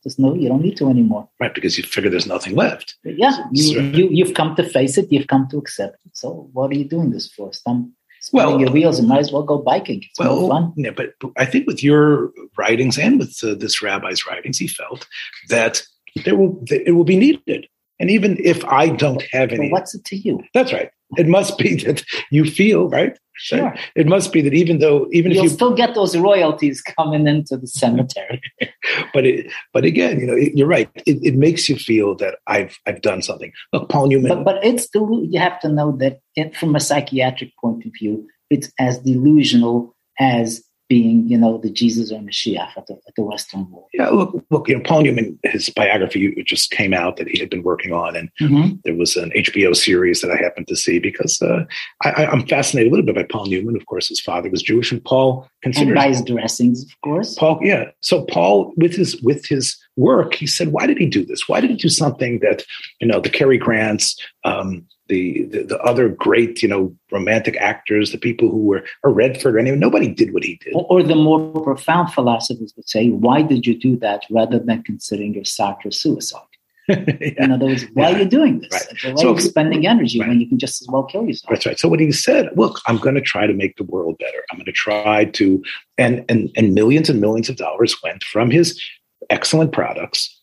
There's 0.05 0.19
no, 0.19 0.35
you 0.35 0.49
don't 0.49 0.63
need 0.63 0.77
to 0.79 0.89
anymore. 0.89 1.29
Right, 1.41 1.55
because 1.55 1.77
you 1.77 1.85
figure 1.85 2.09
there's 2.09 2.27
nothing 2.27 2.55
left. 2.55 2.97
Yeah, 3.05 3.45
you, 3.53 3.81
you, 3.81 4.09
you've 4.11 4.35
come 4.35 4.55
to 4.57 4.65
face 4.65 4.97
it. 4.97 5.11
You've 5.11 5.27
come 5.27 5.49
to 5.51 5.59
accept 5.59 5.97
it. 6.07 6.17
So 6.17 6.49
what 6.53 6.71
are 6.71 6.77
you 6.77 6.85
doing 6.85 7.11
this 7.11 7.31
for? 7.31 7.53
Some 7.53 7.95
well, 8.33 8.61
your 8.61 8.71
wheels 8.71 8.99
and 8.99 9.09
might 9.09 9.21
as 9.21 9.33
well 9.33 9.43
go 9.43 9.59
biking. 9.59 10.03
It's 10.03 10.19
well, 10.19 10.49
fun. 10.49 10.73
Yeah, 10.77 10.91
but, 10.91 11.15
but, 11.21 11.31
I 11.37 11.45
think 11.45 11.67
with 11.67 11.83
your 11.83 12.31
writings 12.57 12.99
and 12.99 13.19
with 13.19 13.39
uh, 13.43 13.55
this 13.55 13.83
rabbi's 13.83 14.27
writings, 14.27 14.59
he 14.59 14.67
felt 14.67 15.07
that 15.49 15.83
there 16.25 16.37
will 16.37 16.63
it 16.71 16.93
will 16.93 17.05
be 17.05 17.17
needed. 17.17 17.69
And 18.01 18.11
even 18.11 18.37
if 18.43 18.65
I 18.65 18.89
don't 18.89 19.23
have 19.33 19.51
any, 19.51 19.71
well, 19.71 19.81
what's 19.81 19.95
it 19.95 20.05
to 20.07 20.17
you? 20.17 20.41
That's 20.55 20.73
right. 20.73 20.91
It 21.17 21.27
must 21.27 21.59
be 21.59 21.75
that 21.85 22.05
you 22.31 22.45
feel 22.45 22.89
right. 22.89 23.19
Sure. 23.41 23.73
It 23.95 24.09
must 24.09 24.33
be 24.33 24.43
that 24.43 24.53
even 24.53 24.81
though 24.81 25.07
even 25.13 25.31
You'll 25.31 25.45
if 25.45 25.51
you 25.51 25.55
still 25.55 25.73
get 25.73 25.95
those 25.95 26.17
royalties 26.17 26.83
coming 26.83 27.29
into 27.29 27.57
the 27.57 27.69
cemetery. 27.69 28.43
but 29.15 29.25
it, 29.25 29.47
but 29.73 29.85
again, 29.85 30.19
you 30.19 30.27
know, 30.27 30.35
it, 30.35 30.57
you're 30.57 30.67
right. 30.67 30.91
It, 31.07 31.19
it, 31.23 31.37
makes 31.37 31.69
you 31.69 31.77
feel 31.77 32.17
that 32.17 32.39
I've 32.49 32.77
I've 32.85 33.01
done 33.01 33.23
something. 33.23 33.53
Look, 33.73 33.89
Paul 33.91 34.09
Newman. 34.09 34.29
But, 34.29 34.45
but 34.45 34.65
it's 34.65 34.89
delu- 34.91 35.33
you 35.33 35.39
have 35.39 35.61
to 35.61 35.69
know 35.69 35.93
that 35.99 36.19
it, 36.35 36.57
from 36.57 36.75
a 36.75 36.81
psychiatric 36.81 37.53
point 37.61 37.85
of 37.87 37.93
view, 37.97 38.27
it's 38.51 38.73
as 38.81 38.99
delusional 38.99 39.95
as 40.19 40.65
being, 40.89 41.29
you 41.29 41.37
know, 41.37 41.59
the 41.59 41.71
Jesus 41.71 42.11
or 42.11 42.21
Mashiach 42.21 42.77
at 42.77 42.87
the, 42.87 42.95
at 43.07 43.15
the 43.15 43.23
Western 43.23 43.71
world. 43.71 43.89
Yeah, 43.93 44.09
look, 44.09 44.43
look, 44.51 44.69
you 44.69 44.77
know, 44.77 44.83
Paul 44.83 45.03
Newman, 45.03 45.39
his 45.45 45.69
biography 45.69 46.43
just 46.47 46.71
came 46.71 46.95
out 46.95 47.19
that 47.19 47.29
he 47.29 47.39
had 47.39 47.51
been 47.51 47.63
working 47.63 47.93
on, 47.93 48.17
and 48.17 48.31
mm-hmm. 48.41 48.77
there 48.85 48.95
was 48.95 49.17
an 49.17 49.31
HBO 49.31 49.77
series 49.77 50.23
that 50.23 50.31
I 50.31 50.37
happened 50.37 50.67
to 50.69 50.77
see 50.77 50.99
because 50.99 51.41
uh, 51.43 51.65
I, 52.03 52.25
am 52.33 52.47
fascinated 52.47 52.91
a 52.91 52.95
little 52.95 53.07
bit 53.07 53.15
by 53.15 53.25
Paul 53.25 53.47
Newman. 53.47 53.77
Of 53.77 53.87
course, 53.87 54.09
his 54.09 54.21
father 54.21 54.49
was 54.49 54.63
Jewish, 54.63 54.91
and 54.91 55.05
Paul 55.05 55.49
considered 55.63 55.89
and 55.89 55.97
by 55.97 56.09
his 56.09 56.23
dressings, 56.23 56.85
of 56.85 57.01
course. 57.03 57.35
Paul, 57.35 57.59
yeah. 57.63 57.91
So 58.01 58.25
Paul, 58.25 58.73
with 58.77 58.95
his 58.95 59.21
with 59.23 59.47
his 59.47 59.77
work, 59.97 60.35
he 60.35 60.47
said, 60.47 60.69
why 60.69 60.87
did 60.87 60.99
he 60.99 61.07
do 61.07 61.25
this? 61.25 61.49
Why 61.49 61.61
did 61.61 61.71
he 61.71 61.77
do 61.77 61.89
something 61.89 62.39
that 62.41 62.65
you 63.01 63.07
know 63.07 63.21
the 63.21 63.31
Cary 63.31 63.59
Grants? 63.59 64.17
Um, 64.45 64.87
the, 65.09 65.45
the, 65.45 65.63
the 65.63 65.79
other 65.83 66.09
great, 66.09 66.63
you 66.63 66.69
know, 66.69 66.95
romantic 67.11 67.57
actors, 67.57 68.13
the 68.13 68.19
people 68.19 68.51
who 68.51 68.65
were 68.65 68.85
or 69.03 69.13
Redford 69.13 69.55
or 69.55 69.59
anyone, 69.59 69.81
nobody 69.81 70.09
did 70.09 70.33
what 70.33 70.45
he 70.45 70.57
did. 70.63 70.75
Or, 70.75 70.87
or, 70.89 71.03
the 71.03 71.15
more 71.15 71.51
profound 71.63 72.13
philosophers 72.13 72.73
would 72.77 72.89
say, 72.89 73.11
why 73.11 73.43
did 73.43 73.67
you 73.67 73.79
do 73.79 73.97
that 73.99 74.23
rather 74.31 74.59
than 74.59 74.83
considering 74.83 75.35
your 75.35 75.45
Sartre 75.45 75.93
suicide? 75.93 76.43
yeah. 76.89 76.95
In 77.39 77.53
other 77.53 77.67
words, 77.67 77.85
why 77.93 78.11
yeah. 78.11 78.17
are 78.17 78.19
you 78.21 78.25
doing 78.25 78.61
this? 78.61 78.73
Right. 78.73 79.15
Why 79.15 79.23
so, 79.23 79.33
are 79.33 79.35
you 79.35 79.41
spending 79.41 79.87
energy 79.87 80.21
right. 80.21 80.29
when 80.29 80.41
you 80.41 80.49
can 80.49 80.59
just 80.59 80.81
as 80.81 80.89
well 80.89 81.03
kill 81.05 81.27
yourself? 81.27 81.51
That's 81.51 81.67
right. 81.67 81.79
So 81.79 81.89
what 81.89 82.01
he 82.01 82.11
said, 82.13 82.49
look, 82.57 82.81
I'm 82.87 82.97
going 82.97 83.15
to 83.15 83.21
try 83.21 83.47
to 83.47 83.53
make 83.53 83.77
the 83.77 83.85
world 83.85 84.17
better. 84.19 84.43
I'm 84.51 84.59
going 84.59 84.67
to 84.67 84.73
try 84.73 85.27
to, 85.27 85.63
and 85.99 86.25
and 86.31 86.51
and 86.57 86.75
millions 86.75 87.11
and 87.11 87.21
millions 87.21 87.51
of 87.51 87.57
dollars 87.57 87.95
went 88.03 88.25
from 88.25 88.51
his 88.51 88.81
excellent 89.29 89.73
products 89.73 90.38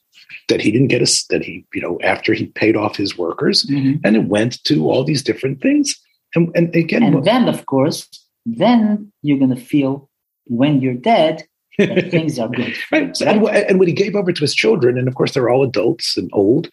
that 0.49 0.61
he 0.61 0.71
didn't 0.71 0.88
get 0.88 1.01
us 1.01 1.25
that 1.25 1.43
he 1.43 1.65
you 1.73 1.81
know 1.81 1.99
after 2.03 2.33
he 2.33 2.47
paid 2.47 2.75
off 2.75 2.95
his 2.95 3.17
workers 3.17 3.65
mm-hmm. 3.65 3.97
and 4.03 4.15
it 4.15 4.25
went 4.25 4.63
to 4.63 4.89
all 4.89 5.03
these 5.03 5.23
different 5.23 5.61
things 5.61 5.95
and, 6.35 6.51
and 6.55 6.75
again 6.75 7.03
and 7.03 7.23
then 7.23 7.47
of 7.47 7.65
course 7.65 8.07
then 8.45 9.11
you're 9.21 9.39
going 9.39 9.53
to 9.53 9.61
feel 9.61 10.09
when 10.45 10.81
you're 10.81 10.93
dead 10.93 11.43
that 11.77 12.11
things 12.11 12.39
are 12.39 12.49
good 12.49 12.73
right. 12.91 13.19
right? 13.21 13.21
And, 13.21 13.47
and 13.47 13.79
when 13.79 13.88
he 13.88 13.93
gave 13.93 14.15
over 14.15 14.31
to 14.31 14.41
his 14.41 14.55
children 14.55 14.97
and 14.97 15.07
of 15.07 15.15
course 15.15 15.33
they're 15.33 15.49
all 15.49 15.63
adults 15.63 16.17
and 16.17 16.29
old 16.33 16.69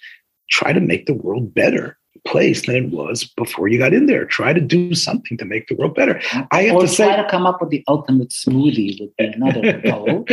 try 0.50 0.72
to 0.72 0.80
make 0.80 1.06
the 1.06 1.14
world 1.14 1.54
better 1.54 1.98
place 2.26 2.66
than 2.66 2.76
it 2.76 2.90
was 2.90 3.24
before 3.24 3.68
you 3.68 3.78
got 3.78 3.92
in 3.92 4.06
there. 4.06 4.24
Try 4.24 4.52
to 4.52 4.60
do 4.60 4.94
something 4.94 5.36
to 5.38 5.44
make 5.44 5.66
the 5.68 5.74
world 5.74 5.94
better. 5.94 6.20
I 6.50 6.64
have 6.64 6.76
or 6.76 6.80
to 6.82 6.88
say, 6.88 7.06
try 7.06 7.16
to 7.16 7.28
come 7.28 7.46
up 7.46 7.60
with 7.60 7.70
the 7.70 7.84
ultimate 7.88 8.30
smoothie 8.30 9.00
would 9.00 9.16
be 9.16 9.24
another 9.24 9.80
goal. 9.84 10.24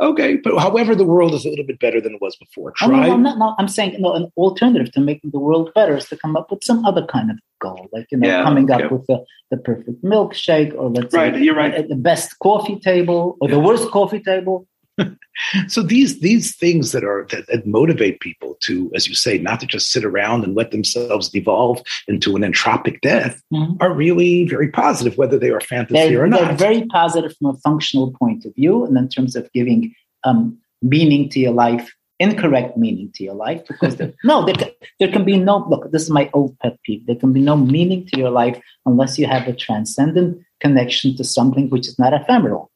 okay, 0.00 0.36
but 0.36 0.58
however, 0.58 0.94
the 0.94 1.04
world 1.04 1.34
is 1.34 1.44
a 1.44 1.50
little 1.50 1.66
bit 1.66 1.78
better 1.78 2.00
than 2.00 2.14
it 2.14 2.20
was 2.20 2.36
before. 2.36 2.72
Oh, 2.82 2.88
try. 2.88 3.08
Oh, 3.08 3.16
no, 3.16 3.30
no, 3.30 3.36
no, 3.36 3.54
I'm 3.58 3.68
saying 3.68 3.96
no. 4.00 4.14
An 4.14 4.32
alternative 4.36 4.92
to 4.92 5.00
making 5.00 5.30
the 5.30 5.38
world 5.38 5.72
better 5.74 5.96
is 5.96 6.06
to 6.06 6.16
come 6.16 6.36
up 6.36 6.50
with 6.50 6.64
some 6.64 6.84
other 6.84 7.04
kind 7.06 7.30
of 7.30 7.38
goal, 7.60 7.88
like 7.92 8.06
you 8.10 8.18
know, 8.18 8.28
yeah, 8.28 8.42
coming 8.42 8.70
up 8.70 8.90
with 8.90 9.06
the, 9.06 9.24
the 9.50 9.56
perfect 9.56 10.02
milkshake, 10.02 10.74
or 10.74 10.90
let's 10.90 11.14
right, 11.14 11.34
say, 11.34 11.42
you're 11.42 11.54
right. 11.54 11.88
the 11.88 11.96
best 11.96 12.38
coffee 12.38 12.78
table, 12.78 13.36
or 13.40 13.48
the 13.48 13.60
worst 13.60 13.90
coffee 13.90 14.20
table. 14.20 14.66
so 15.68 15.82
these 15.82 16.20
these 16.20 16.56
things 16.56 16.92
that 16.92 17.04
are 17.04 17.26
that, 17.30 17.46
that, 17.48 17.66
motivate 17.66 18.20
people 18.20 18.56
to, 18.60 18.90
as 18.94 19.08
you 19.08 19.14
say, 19.14 19.38
not 19.38 19.60
to 19.60 19.66
just 19.66 19.90
sit 19.90 20.04
around 20.04 20.44
and 20.44 20.54
let 20.54 20.70
themselves 20.70 21.28
devolve 21.28 21.82
into 22.08 22.36
an 22.36 22.42
entropic 22.42 23.00
death, 23.00 23.42
mm-hmm. 23.52 23.74
are 23.80 23.92
really 23.92 24.48
very 24.48 24.68
positive, 24.68 25.18
whether 25.18 25.38
they 25.38 25.50
are 25.50 25.60
fantasy 25.60 25.94
they're, 25.94 26.22
or 26.22 26.26
not. 26.26 26.40
They're 26.40 26.56
very 26.56 26.86
positive 26.86 27.36
from 27.36 27.50
a 27.50 27.58
functional 27.58 28.12
point 28.12 28.44
of 28.44 28.54
view, 28.54 28.84
and 28.84 28.96
in 28.96 29.08
terms 29.08 29.36
of 29.36 29.50
giving 29.52 29.94
um, 30.24 30.58
meaning 30.82 31.28
to 31.30 31.40
your 31.40 31.52
life, 31.52 31.92
incorrect 32.18 32.76
meaning 32.76 33.10
to 33.14 33.24
your 33.24 33.34
life, 33.34 33.62
because 33.66 34.00
no, 34.24 34.44
there, 34.46 34.70
there 34.98 35.12
can 35.12 35.24
be 35.24 35.36
no 35.36 35.66
look. 35.68 35.90
This 35.92 36.02
is 36.02 36.10
my 36.10 36.30
old 36.32 36.58
pet 36.60 36.78
peeve. 36.84 37.06
There 37.06 37.16
can 37.16 37.32
be 37.32 37.40
no 37.40 37.56
meaning 37.56 38.06
to 38.06 38.18
your 38.18 38.30
life 38.30 38.60
unless 38.86 39.18
you 39.18 39.26
have 39.26 39.46
a 39.46 39.52
transcendent 39.52 40.42
connection 40.60 41.16
to 41.16 41.24
something 41.24 41.68
which 41.68 41.86
is 41.86 41.98
not 41.98 42.14
ephemeral. 42.14 42.70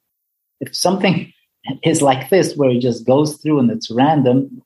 If 0.61 0.77
something 0.77 1.33
is 1.83 2.03
like 2.03 2.31
this, 2.31 2.57
where 2.57 2.71
it 2.71 2.81
just 2.81 3.07
goes 3.07 3.37
through 3.37 3.59
and 3.59 3.71
it's 3.71 3.91
random. 3.91 4.63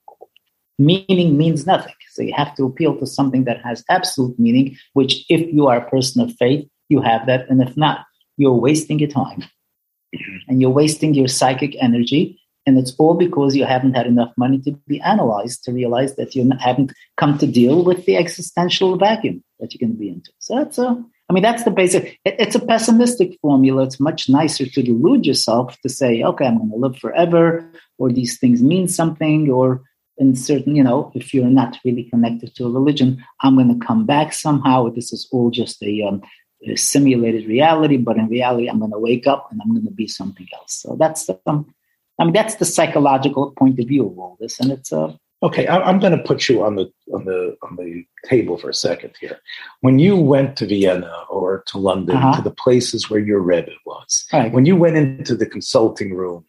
Meaning 0.79 1.39
means 1.39 1.67
nothing. 1.67 1.95
So 2.11 2.23
you 2.23 2.35
have 2.35 2.55
to 2.57 2.65
appeal 2.65 2.97
to 2.99 3.07
something 3.07 3.45
that 3.45 3.63
has 3.63 3.85
absolute 3.89 4.39
meaning, 4.39 4.77
which, 4.93 5.25
if 5.29 5.41
you 5.53 5.67
are 5.69 5.77
a 5.77 5.91
person 5.91 6.21
of 6.21 6.35
faith, 6.37 6.69
you 6.89 7.01
have 7.01 7.27
that. 7.27 7.49
And 7.49 7.63
if 7.63 7.77
not, 7.77 8.07
you're 8.37 8.53
wasting 8.53 8.99
your 8.99 9.11
time 9.11 9.41
mm-hmm. 9.41 10.37
and 10.49 10.61
you're 10.61 10.71
wasting 10.71 11.15
your 11.15 11.29
psychic 11.29 11.77
energy. 11.81 12.41
And 12.67 12.79
it's 12.79 12.95
all 12.99 13.15
because 13.15 13.55
you 13.55 13.65
haven't 13.65 13.95
had 13.95 14.07
enough 14.07 14.33
money 14.37 14.59
to 14.63 14.73
be 14.89 15.01
analyzed 15.01 15.65
to 15.65 15.73
realize 15.73 16.17
that 16.17 16.35
you 16.35 16.51
haven't 16.59 16.93
come 17.17 17.37
to 17.39 17.47
deal 17.47 17.85
with 17.85 18.07
the 18.07 18.17
existential 18.17 18.97
vacuum 18.97 19.45
that 19.61 19.75
you're 19.75 19.87
going 19.87 19.97
to 19.97 20.01
be 20.01 20.09
into. 20.09 20.33
So 20.39 20.57
that's 20.57 20.79
a 20.79 21.05
I 21.29 21.33
mean, 21.33 21.43
that's 21.43 21.65
the 21.65 21.71
basic. 21.71 22.19
It, 22.25 22.37
it's 22.39 22.55
a 22.55 22.61
pessimistic 22.61 23.39
formula. 23.41 23.85
It's 23.85 24.01
much 24.01 24.29
nicer 24.29 24.67
to 24.67 24.83
delude 24.83 25.25
yourself 25.27 25.81
to 25.81 25.89
say, 25.89 26.23
okay, 26.23 26.47
I'm 26.47 26.59
going 26.59 26.71
to 26.71 26.77
live 26.77 26.99
forever, 26.99 27.71
or 27.99 28.13
these 28.13 28.39
things 28.39 28.63
mean 28.63 28.89
something, 28.89 29.51
or 29.51 29.83
in 30.19 30.37
certain, 30.37 30.77
you 30.77 30.85
know, 30.85 31.11
if 31.15 31.35
you're 31.35 31.47
not 31.47 31.79
really 31.85 32.05
connected 32.05 32.55
to 32.55 32.67
a 32.67 32.71
religion, 32.71 33.25
I'm 33.43 33.57
going 33.57 33.79
to 33.79 33.87
come 33.87 34.07
back 34.07 34.33
somehow. 34.33 34.91
This 34.91 35.13
is 35.13 35.27
all 35.33 35.51
just 35.51 35.83
a, 35.83 36.03
um, 36.03 36.23
a 36.67 36.77
simulated 36.77 37.47
reality, 37.47 37.97
but 37.97 38.17
in 38.17 38.29
reality, 38.29 38.69
I'm 38.69 38.79
going 38.79 38.93
to 38.93 38.99
wake 38.99 39.27
up 39.27 39.49
and 39.51 39.61
I'm 39.61 39.73
going 39.73 39.87
to 39.87 39.91
be 39.91 40.07
something 40.07 40.47
else. 40.55 40.75
So 40.75 40.97
that's 40.99 41.27
the, 41.27 41.41
um, 41.47 41.75
I 42.21 42.25
mean, 42.25 42.33
that's 42.33 42.57
the 42.57 42.65
psychological 42.65 43.53
point 43.53 43.81
of 43.81 43.89
view 43.89 44.07
of 44.07 44.19
all 44.19 44.37
this, 44.39 44.61
and 44.61 44.71
it's 44.71 44.93
a 44.93 45.01
uh, 45.01 45.17
Okay, 45.45 45.67
I, 45.67 45.91
am 45.91 45.99
going 45.99 46.17
to 46.17 46.25
put 46.25 46.49
you 46.49 46.65
on 46.65 46.77
the 46.77 46.91
on 47.13 47.27
the 47.27 47.55
on 47.63 47.77
the 47.77 48.07
table 48.25 48.57
for 48.57 48.71
a 48.71 48.75
second 48.75 49.13
here. 49.21 49.39
When 49.83 49.99
you 49.99 50.17
went 50.17 50.57
to 50.57 50.67
Vienna 50.67 51.25
or 51.29 51.63
to 51.67 51.77
London, 51.77 52.17
uh-huh. 52.17 52.37
to 52.37 52.43
the 52.43 52.51
places 52.51 53.11
where 53.11 53.21
your 53.21 53.41
Rebbe 53.41 53.73
was, 53.85 54.25
right. 54.33 54.51
when 54.51 54.65
you 54.65 54.75
went 54.75 54.97
into 54.97 55.37
the 55.37 55.45
consulting 55.45 56.15
room, 56.15 56.47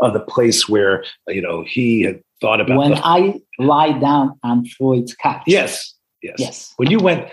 uh, 0.00 0.10
the 0.10 0.20
place 0.20 0.66
where 0.66 1.04
you 1.26 1.42
know 1.42 1.62
he 1.62 2.02
had 2.02 2.22
thought 2.40 2.62
about. 2.62 2.78
When 2.78 2.92
the, 2.92 3.00
I 3.04 3.38
lie 3.58 3.92
down 3.98 4.38
on 4.42 4.64
Freud's 4.64 5.14
couch. 5.14 5.42
Yes, 5.46 5.94
yes, 6.22 6.36
yes. 6.38 6.72
When 6.78 6.90
you 6.90 7.00
went, 7.00 7.28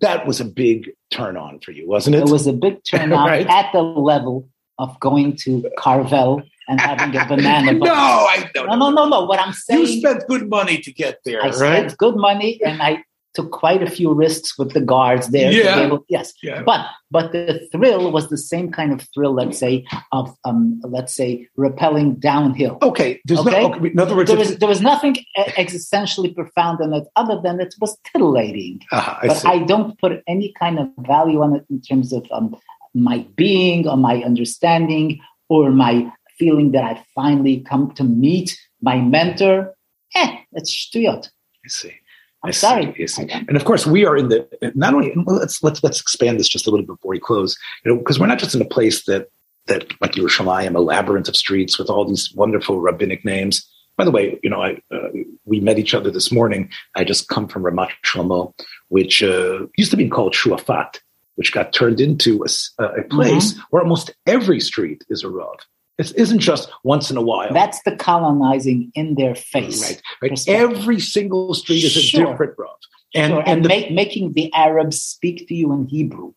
that 0.00 0.26
was 0.26 0.40
a 0.40 0.44
big 0.44 0.90
turn 1.12 1.36
on 1.36 1.60
for 1.60 1.70
you, 1.70 1.88
wasn't 1.88 2.16
it? 2.16 2.22
It 2.22 2.28
was 2.28 2.48
a 2.48 2.52
big 2.52 2.82
turn 2.82 3.12
on 3.12 3.28
right? 3.28 3.46
at 3.46 3.70
the 3.72 3.82
level 3.82 4.48
of 4.80 4.98
going 4.98 5.36
to 5.36 5.70
Carvel 5.78 6.42
and 6.70 6.80
having 6.80 7.16
a 7.16 7.26
banana. 7.26 7.72
no, 7.72 7.92
I 7.92 8.48
don't. 8.54 8.66
No, 8.68 8.76
no, 8.76 8.90
no, 8.90 9.08
no. 9.08 9.24
What 9.24 9.40
I'm 9.40 9.52
saying, 9.52 9.80
you 9.80 10.00
spent 10.00 10.26
good 10.28 10.48
money 10.48 10.78
to 10.78 10.92
get 10.92 11.18
there. 11.24 11.42
I 11.42 11.46
right? 11.46 11.54
spent 11.54 11.98
good 11.98 12.16
money, 12.16 12.60
and 12.64 12.80
I 12.80 13.04
took 13.34 13.52
quite 13.52 13.82
a 13.82 13.90
few 13.90 14.12
risks 14.12 14.58
with 14.58 14.72
the 14.72 14.80
guards 14.80 15.28
there. 15.28 15.52
Yeah. 15.52 15.80
Able, 15.80 16.04
yes. 16.08 16.32
Yeah. 16.42 16.62
But 16.62 16.86
but 17.10 17.32
the 17.32 17.68
thrill 17.72 18.10
was 18.12 18.28
the 18.28 18.36
same 18.36 18.70
kind 18.72 18.92
of 18.92 19.06
thrill, 19.14 19.34
let's 19.34 19.58
say, 19.58 19.84
of 20.12 20.34
um, 20.44 20.80
let's 20.84 21.14
say 21.14 21.48
rappelling 21.58 22.18
downhill. 22.18 22.78
Okay. 22.82 23.20
There's 23.24 23.40
okay? 23.40 23.62
No, 23.62 23.74
okay. 23.74 23.90
In 23.90 23.98
other 23.98 24.16
words, 24.16 24.30
there 24.30 24.38
was, 24.38 24.56
there 24.58 24.68
was 24.68 24.80
nothing 24.80 25.16
existentially 25.36 26.34
profound 26.34 26.80
in 26.80 26.92
it, 26.92 27.04
other 27.16 27.40
than 27.42 27.60
it 27.60 27.74
was 27.80 27.96
titillating. 28.12 28.80
Uh, 28.92 29.18
I 29.22 29.26
but 29.28 29.34
see. 29.34 29.48
I 29.48 29.58
don't 29.64 29.98
put 29.98 30.22
any 30.26 30.52
kind 30.58 30.78
of 30.78 30.88
value 30.98 31.42
on 31.42 31.56
it 31.56 31.64
in 31.70 31.80
terms 31.80 32.12
of 32.12 32.26
um, 32.32 32.56
my 32.94 33.26
being 33.36 33.88
or 33.88 33.96
my 33.96 34.22
understanding 34.22 35.20
or 35.48 35.70
my 35.70 36.10
feeling 36.40 36.72
that 36.72 36.84
I 36.84 37.04
finally 37.14 37.60
come 37.60 37.92
to 37.92 38.02
meet 38.02 38.58
my 38.80 38.96
mentor, 38.96 39.74
eh, 40.14 40.36
that's 40.52 40.72
shtuyot. 40.72 41.28
I 41.64 41.68
see. 41.68 41.94
I'm 42.42 42.48
I 42.48 42.50
sorry. 42.52 42.94
See, 42.96 43.06
see. 43.06 43.30
And 43.30 43.56
of 43.56 43.66
course, 43.66 43.86
we 43.86 44.06
are 44.06 44.16
in 44.16 44.28
the 44.30 44.48
not 44.74 44.94
only. 44.94 45.12
Well, 45.14 45.36
let's 45.36 45.62
let's 45.62 45.84
let's 45.84 46.00
expand 46.00 46.40
this 46.40 46.48
just 46.48 46.66
a 46.66 46.70
little 46.70 46.86
bit 46.86 46.94
before 46.96 47.10
we 47.10 47.20
close. 47.20 47.56
You 47.84 47.92
know, 47.92 47.98
because 47.98 48.18
we're 48.18 48.26
not 48.26 48.38
just 48.38 48.54
in 48.54 48.62
a 48.62 48.72
place 48.76 49.04
that 49.04 49.28
that 49.66 49.92
like 50.00 50.12
Yerushalayim, 50.12 50.74
a 50.74 50.80
labyrinth 50.80 51.28
of 51.28 51.36
streets 51.36 51.78
with 51.78 51.90
all 51.90 52.06
these 52.06 52.32
wonderful 52.34 52.80
rabbinic 52.80 53.24
names. 53.24 53.68
By 53.98 54.04
the 54.06 54.10
way, 54.10 54.40
you 54.42 54.48
know, 54.48 54.62
I 54.62 54.80
uh, 54.90 55.10
we 55.44 55.60
met 55.60 55.78
each 55.78 55.92
other 55.92 56.10
this 56.10 56.32
morning. 56.32 56.70
I 56.94 57.04
just 57.04 57.28
come 57.28 57.46
from 57.46 57.62
Ramat 57.62 57.90
Shlomo, 58.02 58.54
which 58.88 59.22
uh, 59.22 59.66
used 59.76 59.90
to 59.90 59.98
be 59.98 60.08
called 60.08 60.32
Shuafat, 60.32 60.98
which 61.34 61.52
got 61.52 61.74
turned 61.74 62.00
into 62.00 62.42
a, 62.42 62.82
a 62.84 63.02
place 63.04 63.52
mm-hmm. 63.52 63.60
where 63.68 63.82
almost 63.82 64.14
every 64.26 64.60
street 64.60 65.04
is 65.10 65.22
a 65.22 65.28
rav. 65.28 65.58
It 66.00 66.16
isn't 66.16 66.38
just 66.38 66.70
once 66.82 67.10
in 67.10 67.18
a 67.18 67.22
while. 67.22 67.52
That's 67.52 67.82
the 67.82 67.94
colonizing 67.94 68.90
in 68.94 69.16
their 69.16 69.34
face. 69.34 69.82
Right. 69.82 70.30
right. 70.30 70.48
Every 70.48 70.98
single 70.98 71.52
street 71.52 71.84
is 71.84 71.94
a 71.94 72.16
different 72.16 72.54
road. 72.56 72.70
And, 73.14 73.32
sure. 73.32 73.40
and, 73.40 73.48
and 73.48 73.64
the, 73.64 73.68
make, 73.68 73.90
making 73.90 74.32
the 74.32 74.50
Arabs 74.54 75.02
speak 75.02 75.46
to 75.48 75.54
you 75.54 75.72
in 75.72 75.86
Hebrew. 75.86 76.32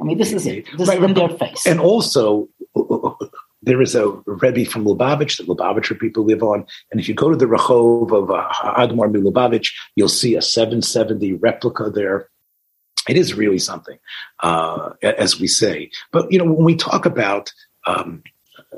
I 0.00 0.04
mean, 0.04 0.18
this 0.18 0.32
is 0.32 0.44
it. 0.46 0.66
This 0.76 0.88
right, 0.88 0.98
is 0.98 1.04
in 1.04 1.14
their 1.14 1.28
face. 1.28 1.66
And 1.66 1.78
also, 1.78 2.48
there 3.62 3.80
is 3.80 3.94
a 3.94 4.08
Rebbe 4.26 4.68
from 4.68 4.84
Lubavitch 4.84 5.36
that 5.38 5.46
Lubavitcher 5.46 5.98
people 5.98 6.24
live 6.24 6.42
on. 6.42 6.66
And 6.90 7.00
if 7.00 7.08
you 7.08 7.14
go 7.14 7.30
to 7.30 7.36
the 7.36 7.46
Rehov 7.46 8.10
of 8.12 8.30
uh, 8.30 8.48
Admar 8.76 9.08
Lubavitch, 9.08 9.72
you'll 9.94 10.08
see 10.08 10.34
a 10.34 10.42
770 10.42 11.34
replica 11.34 11.90
there. 11.90 12.28
It 13.08 13.16
is 13.16 13.34
really 13.34 13.58
something, 13.58 13.98
uh, 14.40 14.90
as 15.00 15.38
we 15.38 15.46
say. 15.46 15.90
But, 16.10 16.32
you 16.32 16.38
know, 16.38 16.52
when 16.52 16.64
we 16.64 16.74
talk 16.74 17.06
about 17.06 17.52
um, 17.86 18.24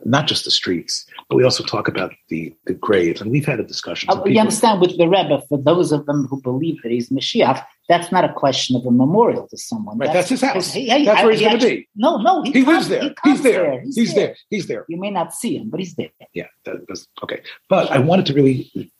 not 0.05 0.27
just 0.27 0.45
the 0.45 0.51
streets, 0.51 1.07
but 1.29 1.37
we 1.37 1.45
also 1.45 1.65
talk 1.65 1.89
about 1.89 2.13
the, 2.29 2.55
the 2.67 2.75
graves. 2.75 3.21
And 3.21 3.31
we've 3.31 3.47
had 3.47 3.61
a 3.61 3.65
discussion. 3.65 4.09
Uh, 4.11 4.23
you 4.25 4.41
understand 4.41 4.81
with 4.81 4.97
the 4.97 5.09
Rebbe, 5.09 5.43
for 5.49 5.59
those 5.59 5.93
of 5.93 6.07
them 6.07 6.27
who 6.29 6.41
believe 6.41 6.83
that 6.83 6.93
he's 6.93 7.11
Mashiach, 7.11 7.65
that's 7.89 8.13
not 8.13 8.25
a 8.25 8.33
question 8.33 8.77
of 8.77 8.85
a 8.87 8.91
memorial 8.91 9.49
to 9.49 9.57
someone. 9.57 9.99
Right, 9.99 10.13
that's, 10.13 10.29
that's 10.29 10.41
his 10.41 10.41
house. 10.41 10.73
He, 10.73 10.89
he, 10.91 11.05
that's 11.05 11.23
where 11.23 11.33
he's 11.33 11.41
going 11.41 11.59
to 11.59 11.67
be. 11.67 11.89
No, 11.97 12.19
no, 12.19 12.43
he, 12.43 12.53
he 12.53 12.65
lives 12.65 12.89
there. 12.89 13.03
He 13.03 13.31
he's 13.31 13.43
there. 13.43 13.63
there. 13.63 13.81
He's, 13.81 13.97
he's 13.97 14.15
there. 14.15 14.27
there. 14.27 14.37
He's 14.51 14.67
there. 14.67 14.87
You 14.89 14.99
may 14.99 15.11
not 15.11 15.35
see 15.35 15.57
him, 15.57 15.71
but 15.71 15.81
he's 15.81 15.95
there. 15.95 16.11
Yeah, 16.35 16.49
that, 16.65 16.87
that's 16.87 17.07
okay. 17.23 17.43
But 17.69 17.91
I 17.91 17.99
wanted 17.99 18.27
to 18.27 18.35
really 18.35 18.93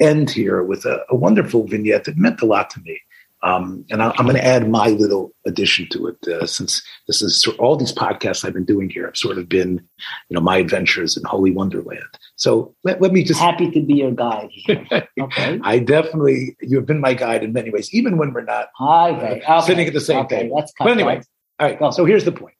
end 0.00 0.30
here 0.30 0.62
with 0.62 0.84
a, 0.84 1.04
a 1.08 1.16
wonderful 1.16 1.66
vignette 1.66 2.04
that 2.04 2.16
meant 2.16 2.42
a 2.42 2.46
lot 2.46 2.70
to 2.70 2.80
me. 2.80 3.00
Um, 3.42 3.84
and 3.90 4.02
I, 4.02 4.14
am 4.18 4.24
going 4.24 4.36
to 4.36 4.44
add 4.44 4.68
my 4.68 4.88
little 4.88 5.32
addition 5.46 5.86
to 5.90 6.08
it, 6.08 6.28
uh, 6.28 6.46
since 6.46 6.82
this 7.06 7.20
is 7.20 7.46
all 7.58 7.76
these 7.76 7.92
podcasts 7.92 8.44
I've 8.44 8.54
been 8.54 8.64
doing 8.64 8.88
here 8.88 9.06
have 9.06 9.16
sort 9.16 9.38
of 9.38 9.48
been, 9.48 9.86
you 10.28 10.34
know, 10.34 10.40
my 10.40 10.56
adventures 10.56 11.16
in 11.16 11.24
Holy 11.24 11.50
Wonderland. 11.50 12.02
So 12.36 12.74
let, 12.82 13.00
let 13.02 13.12
me 13.12 13.22
just 13.22 13.38
happy 13.38 13.70
to 13.70 13.80
be 13.82 13.94
your 13.94 14.12
guide. 14.12 14.48
Here. 14.50 14.86
Okay, 15.18 15.58
I 15.62 15.78
definitely 15.78 16.56
you 16.60 16.76
have 16.76 16.84
been 16.84 17.00
my 17.00 17.14
guide 17.14 17.42
in 17.42 17.52
many 17.52 17.70
ways, 17.70 17.92
even 17.94 18.18
when 18.18 18.34
we're 18.34 18.42
not 18.42 18.68
okay. 18.80 19.40
Uh, 19.42 19.58
okay. 19.58 19.66
sitting 19.66 19.86
at 19.86 19.94
the 19.94 20.00
same 20.00 20.18
okay. 20.18 20.42
table. 20.42 20.62
But 20.78 20.88
anyway, 20.88 21.22
all 21.58 21.68
right. 21.68 21.78
Go. 21.78 21.90
So 21.90 22.04
here's 22.04 22.24
the 22.24 22.32
point. 22.32 22.54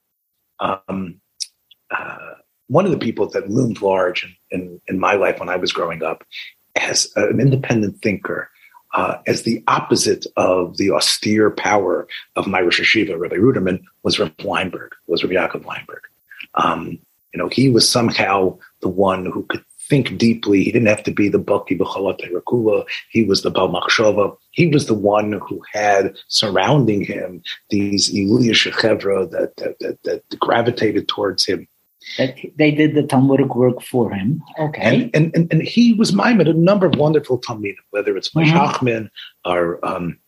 Um, 0.58 1.20
uh, 1.90 2.34
one 2.68 2.84
of 2.84 2.90
the 2.90 2.98
people 2.98 3.28
that 3.30 3.50
loomed 3.50 3.82
large 3.82 4.24
in, 4.24 4.60
in, 4.60 4.80
in 4.88 4.98
my 4.98 5.14
life 5.14 5.38
when 5.38 5.48
I 5.48 5.56
was 5.56 5.72
growing 5.72 6.02
up 6.02 6.24
as 6.76 7.12
an 7.16 7.40
independent 7.40 8.00
thinker 8.02 8.50
uh, 8.96 9.18
as 9.26 9.42
the 9.42 9.62
opposite 9.68 10.26
of 10.36 10.78
the 10.78 10.90
austere 10.90 11.50
power 11.50 12.08
of 12.34 12.46
my 12.46 12.60
Rosh 12.60 12.80
Hashiva, 12.80 13.18
Rabbi 13.18 13.36
Ruderman, 13.36 13.82
was 14.02 14.18
Rabbi 14.18 14.42
Weinberg, 14.42 14.92
was 15.06 15.22
Rabbi 15.22 15.34
Yaakov 15.34 15.64
Weinberg. 15.64 16.00
Um, 16.54 16.98
you 17.32 17.38
know, 17.38 17.48
he 17.48 17.68
was 17.68 17.88
somehow 17.88 18.58
the 18.80 18.88
one 18.88 19.26
who 19.26 19.44
could 19.44 19.62
think 19.88 20.16
deeply. 20.16 20.64
He 20.64 20.72
didn't 20.72 20.88
have 20.88 21.02
to 21.04 21.12
be 21.12 21.28
the 21.28 21.38
Baki 21.38 21.78
B'chalat 21.78 22.20
Rakula. 22.32 22.86
He 23.10 23.22
was 23.24 23.42
the 23.42 23.52
Balmachshava. 23.52 24.36
He 24.50 24.66
was 24.66 24.86
the 24.86 24.94
one 24.94 25.40
who 25.46 25.62
had 25.70 26.16
surrounding 26.28 27.04
him 27.04 27.42
these 27.68 28.12
Iluya 28.12 28.52
Shechevra 28.52 29.30
that, 29.30 29.56
that, 29.56 29.78
that, 29.80 30.02
that 30.04 30.40
gravitated 30.40 31.06
towards 31.06 31.44
him. 31.44 31.68
That 32.18 32.36
they 32.56 32.70
did 32.70 32.94
the 32.94 33.02
Talmudic 33.02 33.54
work 33.54 33.82
for 33.82 34.12
him. 34.12 34.42
Okay. 34.58 34.80
And, 34.80 35.10
and, 35.14 35.36
and, 35.36 35.52
and 35.52 35.62
he 35.62 35.92
was 35.94 36.12
maimed 36.14 36.46
a 36.46 36.52
number 36.52 36.86
of 36.86 36.96
wonderful 36.96 37.40
Talmudim, 37.40 37.74
whether 37.90 38.16
it's 38.16 38.30
mm-hmm. 38.30 38.56
Moshe 38.56 39.10
or, 39.44 39.84
um, 39.84 40.18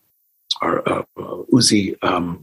or 0.61 0.89
uh, 0.89 1.03
uh, 1.17 1.43
Uzi 1.53 1.97
um, 2.03 2.41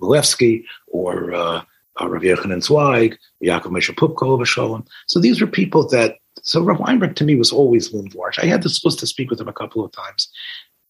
or 0.88 1.34
uh, 1.34 1.62
uh, 2.02 2.10
Rav 2.10 2.22
Yochanan 2.22 2.64
Zweig, 2.64 3.18
Yaakov 3.44 3.72
Moshe 3.72 3.94
Pupko, 3.94 4.88
So 5.08 5.20
these 5.20 5.42
were 5.42 5.48
people 5.48 5.88
that 5.90 6.18
so 6.44 6.62
Rav 6.62 6.80
Weinberg 6.80 7.16
to 7.16 7.24
me 7.24 7.36
was 7.36 7.52
always 7.52 7.92
Lundvarch. 7.94 8.42
I 8.42 8.46
had 8.46 8.64
the 8.64 8.70
supposed 8.70 9.00
to 9.00 9.08
speak 9.08 9.30
with 9.30 9.40
him 9.40 9.48
a 9.48 9.54
couple 9.54 9.84
of 9.84 9.92
times. 9.92 10.30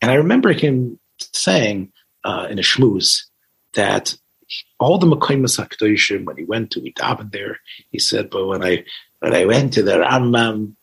And 0.02 0.12
I 0.12 0.16
remember 0.16 0.52
him 0.52 1.00
saying 1.20 1.92
uh, 2.24 2.48
in 2.50 2.60
a 2.60 2.64
shmooze 2.64 3.24
that 3.74 4.16
all 4.80 4.98
the 4.98 5.08
Mekaymas 5.08 5.60
HaKadoshim, 5.60 6.26
when 6.26 6.38
he 6.38 6.44
went 6.44 6.72
to 6.72 6.82
Midaban 6.82 7.32
there, 7.32 7.60
he 7.92 8.00
said, 8.00 8.30
but 8.30 8.46
when 8.46 8.64
I 8.64 8.84
when 9.20 9.34
I 9.34 9.46
went 9.46 9.74
to 9.74 9.84
the 9.84 9.98
Rambam, 9.98 10.76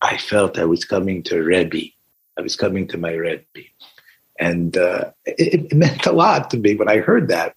I 0.00 0.16
felt 0.16 0.58
I 0.58 0.64
was 0.64 0.84
coming 0.84 1.22
to 1.24 1.42
Rebbe. 1.42 1.92
I 2.38 2.42
was 2.42 2.56
coming 2.56 2.88
to 2.88 2.98
my 2.98 3.12
Rebbe. 3.12 3.44
And 4.40 4.76
uh, 4.76 5.12
it, 5.24 5.70
it, 5.70 5.74
meant 5.74 6.06
a 6.06 6.12
lot 6.12 6.50
to 6.50 6.58
me 6.58 6.74
when 6.74 6.88
I 6.88 6.96
heard 6.96 7.28
that 7.28 7.54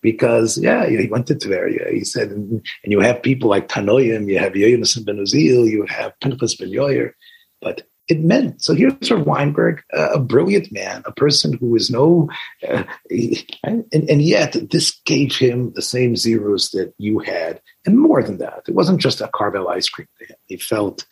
because, 0.00 0.56
yeah, 0.58 0.86
he 0.86 1.08
went 1.08 1.26
to 1.26 1.34
Tveria. 1.34 1.92
He 1.92 2.04
said, 2.04 2.30
and, 2.30 2.64
and 2.84 2.92
you 2.92 3.00
have 3.00 3.22
people 3.22 3.50
like 3.50 3.66
Tanoim, 3.66 4.28
you 4.28 4.38
have 4.38 4.52
Yonasan 4.52 5.04
ben 5.04 5.16
Uzil, 5.16 5.68
you 5.68 5.86
have 5.88 6.18
Pinchas 6.20 6.54
ben 6.54 6.70
Yoyer, 6.70 7.14
but 7.60 7.82
it 8.10 8.20
meant. 8.20 8.62
So 8.62 8.74
here's 8.74 9.10
Rav 9.10 9.24
Weinberg, 9.24 9.82
uh, 9.96 10.10
a 10.14 10.18
brilliant 10.18 10.72
man, 10.72 11.02
a 11.06 11.12
person 11.12 11.52
who 11.52 11.76
is 11.76 11.90
no, 11.90 12.28
uh, 12.68 12.82
he, 13.08 13.46
and, 13.62 13.84
and, 13.92 14.20
yet 14.20 14.56
this 14.70 15.00
gave 15.04 15.36
him 15.36 15.72
the 15.74 15.82
same 15.82 16.16
zeros 16.16 16.70
that 16.70 16.92
you 16.98 17.20
had, 17.20 17.60
and 17.86 17.98
more 17.98 18.22
than 18.22 18.38
that. 18.38 18.64
It 18.66 18.74
wasn't 18.74 19.00
just 19.00 19.20
a 19.20 19.28
Carvel 19.28 19.68
ice 19.68 19.88
cream 19.88 20.08
to 20.18 20.26
him. 20.26 20.36
He 20.46 20.56
felt 20.56 21.06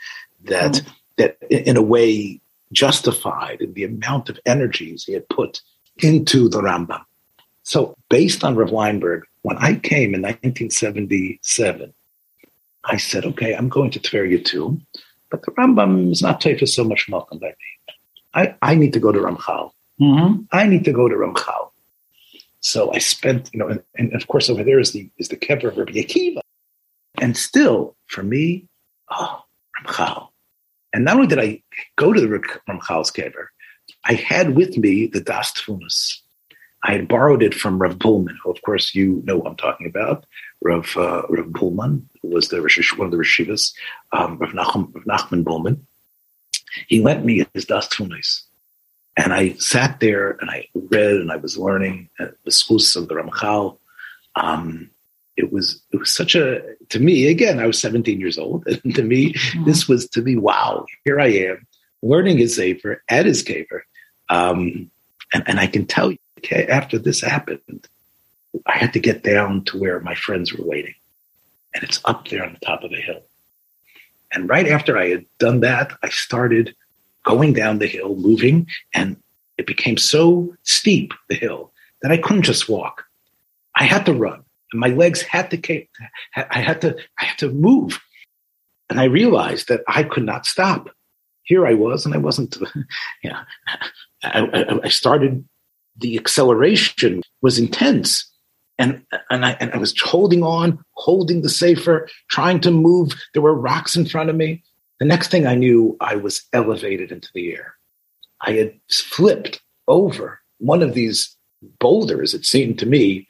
that 0.45 0.73
mm. 0.73 0.87
that 1.17 1.39
in 1.51 1.77
a 1.77 1.83
way 1.83 2.41
justified 2.73 3.61
in 3.61 3.75
the 3.75 3.85
amount 3.85 4.29
of 4.29 4.39
energies 4.45 5.05
he 5.05 5.13
had 5.13 5.29
put 5.29 5.63
into 5.99 6.49
the 6.49 6.61
Rambam. 6.61 7.05
So, 7.63 7.95
based 8.09 8.45
on 8.45 8.57
Rav 8.57 8.71
Weinberg, 8.71 9.25
when 9.43 9.57
I 9.59 9.75
came 9.77 10.15
in 10.15 10.23
1977, 10.23 11.93
I 12.85 12.97
said, 12.97 13.25
okay, 13.25 13.55
I'm 13.55 13.69
going 13.69 13.91
to 13.93 14.01
Tveria 14.01 14.43
too, 14.45 14.81
but 15.31 15.43
the 15.43 15.53
Rambam 15.53 16.11
is 16.11 16.23
not 16.23 16.43
for 16.43 16.67
so 16.67 16.85
much 16.85 17.09
welcome 17.09 17.38
by 17.38 17.49
me. 17.49 17.95
I, 18.35 18.55
I 18.62 18.75
need 18.75 18.93
to 18.93 19.01
go 19.01 19.12
to 19.12 19.19
Ramchal. 19.19 19.73
Mm-hmm. 20.01 20.43
I 20.53 20.67
need 20.67 20.85
to 20.85 20.93
go 20.93 21.09
to 21.09 21.14
Ramchal. 21.14 21.71
So 22.61 22.93
I 22.93 22.99
spent, 22.99 23.51
you 23.53 23.59
know, 23.59 23.69
and, 23.69 23.83
and, 23.97 24.12
of 24.14 24.27
course 24.27 24.51
over 24.51 24.64
there 24.64 24.81
is 24.81 24.93
the 24.93 25.09
is 25.19 25.29
the 25.29 25.37
kever 25.37 25.69
of 25.69 25.77
Rabbi 25.77 25.93
Akiva. 25.93 26.41
And 27.21 27.37
still, 27.37 27.97
for 28.07 28.23
me, 28.23 28.67
oh, 29.11 29.45
Ramchal. 29.81 30.29
And 30.93 31.05
not 31.05 31.17
only 31.17 31.27
did 31.27 31.41
I 31.41 31.62
go 31.97 32.12
to 32.12 32.21
the 32.21 32.27
Ramchal's 32.69 33.11
kever, 33.11 33.47
I 34.05 34.14
had 34.14 34.57
with 34.57 34.77
me 34.77 35.07
the 35.07 35.21
Daas 35.21 35.53
Tevunos. 35.53 36.19
I 36.85 36.93
had 36.93 37.09
borrowed 37.09 37.43
it 37.43 37.55
from 37.55 37.81
Rav 37.81 37.99
Bulman, 37.99 38.37
who, 38.43 38.51
of 38.51 38.62
course, 38.62 38.95
you 38.95 39.21
know 39.25 39.43
I'm 39.43 39.57
talking 39.57 39.87
about. 39.87 40.27
Rav, 40.62 40.97
uh, 40.97 41.23
Rav 41.29 41.47
Bulman, 41.47 42.03
who 42.23 42.29
was 42.29 42.49
the 42.49 42.61
one 42.97 43.07
of 43.07 43.11
the 43.12 43.16
Rishivas, 43.16 43.73
um, 44.12 44.38
Rav, 44.38 44.51
Nachum, 44.51 44.94
Rav 44.94 45.05
Nachman 45.05 45.44
Bulman. 45.44 45.81
He 46.87 47.01
lent 47.01 47.25
me 47.25 47.44
his 47.55 47.64
Daas 47.64 47.88
Tevunos. 47.88 48.42
And 49.16 49.33
I 49.33 49.55
sat 49.55 50.01
there 50.01 50.33
and 50.40 50.51
I 50.51 50.68
read 50.75 51.16
and 51.16 51.33
I 51.33 51.37
was 51.37 51.59
learning 51.59 52.09
the 52.44 52.51
schools 52.51 52.94
of 52.94 53.09
the 53.09 53.14
Ramchal. 53.14 53.79
Um, 54.37 54.90
it 55.38 55.53
was 55.53 55.81
it 55.92 55.97
was 55.97 56.11
such 56.11 56.35
a 56.35 56.61
to 56.88 56.99
me 56.99 57.29
again 57.29 57.61
i 57.61 57.66
was 57.66 57.81
17 57.81 58.18
years 58.18 58.38
old 58.38 58.66
and 58.85 58.94
to 58.97 59.03
me 59.03 59.33
mm-hmm. 59.33 59.64
this 59.64 59.88
was 59.88 60.09
to 60.11 60.21
me 60.21 60.37
wow 60.37 60.85
here 61.05 61.21
i 61.21 61.29
am 61.29 61.66
learning 62.03 62.38
his 62.38 62.57
Sefer 62.57 63.03
at 63.09 63.25
his 63.25 63.42
kever 63.42 63.83
um, 64.29 64.90
and, 65.33 65.44
and 65.47 65.61
i 65.61 65.66
can 65.66 65.87
tell 65.87 66.11
you 66.11 66.18
okay, 66.38 66.66
after 66.66 66.99
this 66.99 67.21
happened 67.21 67.88
i 68.67 68.77
had 68.77 68.93
to 68.93 69.01
get 69.01 69.23
down 69.23 69.65
to 69.65 69.79
where 69.79 70.01
my 70.01 70.15
friends 70.15 70.53
were 70.53 70.65
waiting 70.65 70.95
and 71.75 71.85
it's 71.85 72.01
up 72.05 72.29
there 72.29 72.45
on 72.45 72.53
the 72.53 72.67
top 72.67 72.83
of 72.83 72.93
a 72.93 73.01
hill 73.01 73.23
and 74.33 74.49
right 74.49 74.69
after 74.69 74.97
i 74.99 75.09
had 75.09 75.25
done 75.39 75.61
that 75.61 75.93
i 76.03 76.09
started 76.09 76.75
going 77.25 77.53
down 77.53 77.79
the 77.79 77.87
hill 77.87 78.17
moving 78.17 78.67
and 78.95 79.17
it 79.59 79.67
became 79.67 79.97
so 79.97 80.55
steep 80.63 81.13
the 81.29 81.35
hill 81.35 81.73
that 82.03 82.13
i 82.13 82.17
couldn't 82.17 82.43
just 82.43 82.69
walk 82.69 83.05
i 83.77 83.85
had 83.85 84.07
to 84.07 84.15
run 84.15 84.43
and 84.73 84.81
my 84.81 84.89
legs 84.89 85.23
had 85.23 85.51
to 85.51 85.87
I 86.37 86.59
had 86.59 86.81
to 86.83 86.97
I 87.19 87.25
had 87.25 87.39
to 87.39 87.51
move, 87.51 88.01
and 88.91 89.01
I 89.01 89.05
realized 89.05 89.69
that 89.69 89.83
I 89.89 90.03
could 90.03 90.25
not 90.25 90.47
stop. 90.47 90.91
Here 91.43 91.67
I 91.67 91.75
was, 91.75 92.05
and 92.05 92.15
I 92.15 92.19
wasn't. 92.19 92.57
You 93.23 93.31
know, 93.31 93.41
I, 94.23 94.81
I 94.85 94.89
started. 94.89 95.45
The 95.97 96.17
acceleration 96.17 97.23
was 97.43 97.59
intense, 97.59 98.31
and 98.79 99.05
and 99.31 99.45
I 99.45 99.53
and 99.61 99.73
I 99.73 99.79
was 99.79 99.99
holding 100.01 100.43
on, 100.43 100.83
holding 100.93 101.43
the 101.43 101.49
Sefer, 101.49 102.09
trying 102.31 102.61
to 102.61 102.71
move. 102.71 103.12
There 103.33 103.43
were 103.43 103.55
rocks 103.55 103.97
in 103.97 104.07
front 104.07 104.31
of 104.31 104.37
me. 104.37 104.62
The 105.01 105.07
next 105.07 105.31
thing 105.31 105.47
I 105.47 105.55
knew, 105.55 105.97
I 106.01 106.17
was 106.17 106.43
elevated 106.53 107.12
into 107.12 107.29
the 107.35 107.53
air. 107.55 107.75
I 108.41 108.53
had 108.53 108.75
flipped 108.91 109.61
over 109.87 110.41
one 110.59 110.83
of 110.83 110.95
these 110.95 111.37
boulders. 111.81 112.35
It 112.35 112.45
seemed 112.45 112.79
to 112.81 112.87
me, 112.87 113.27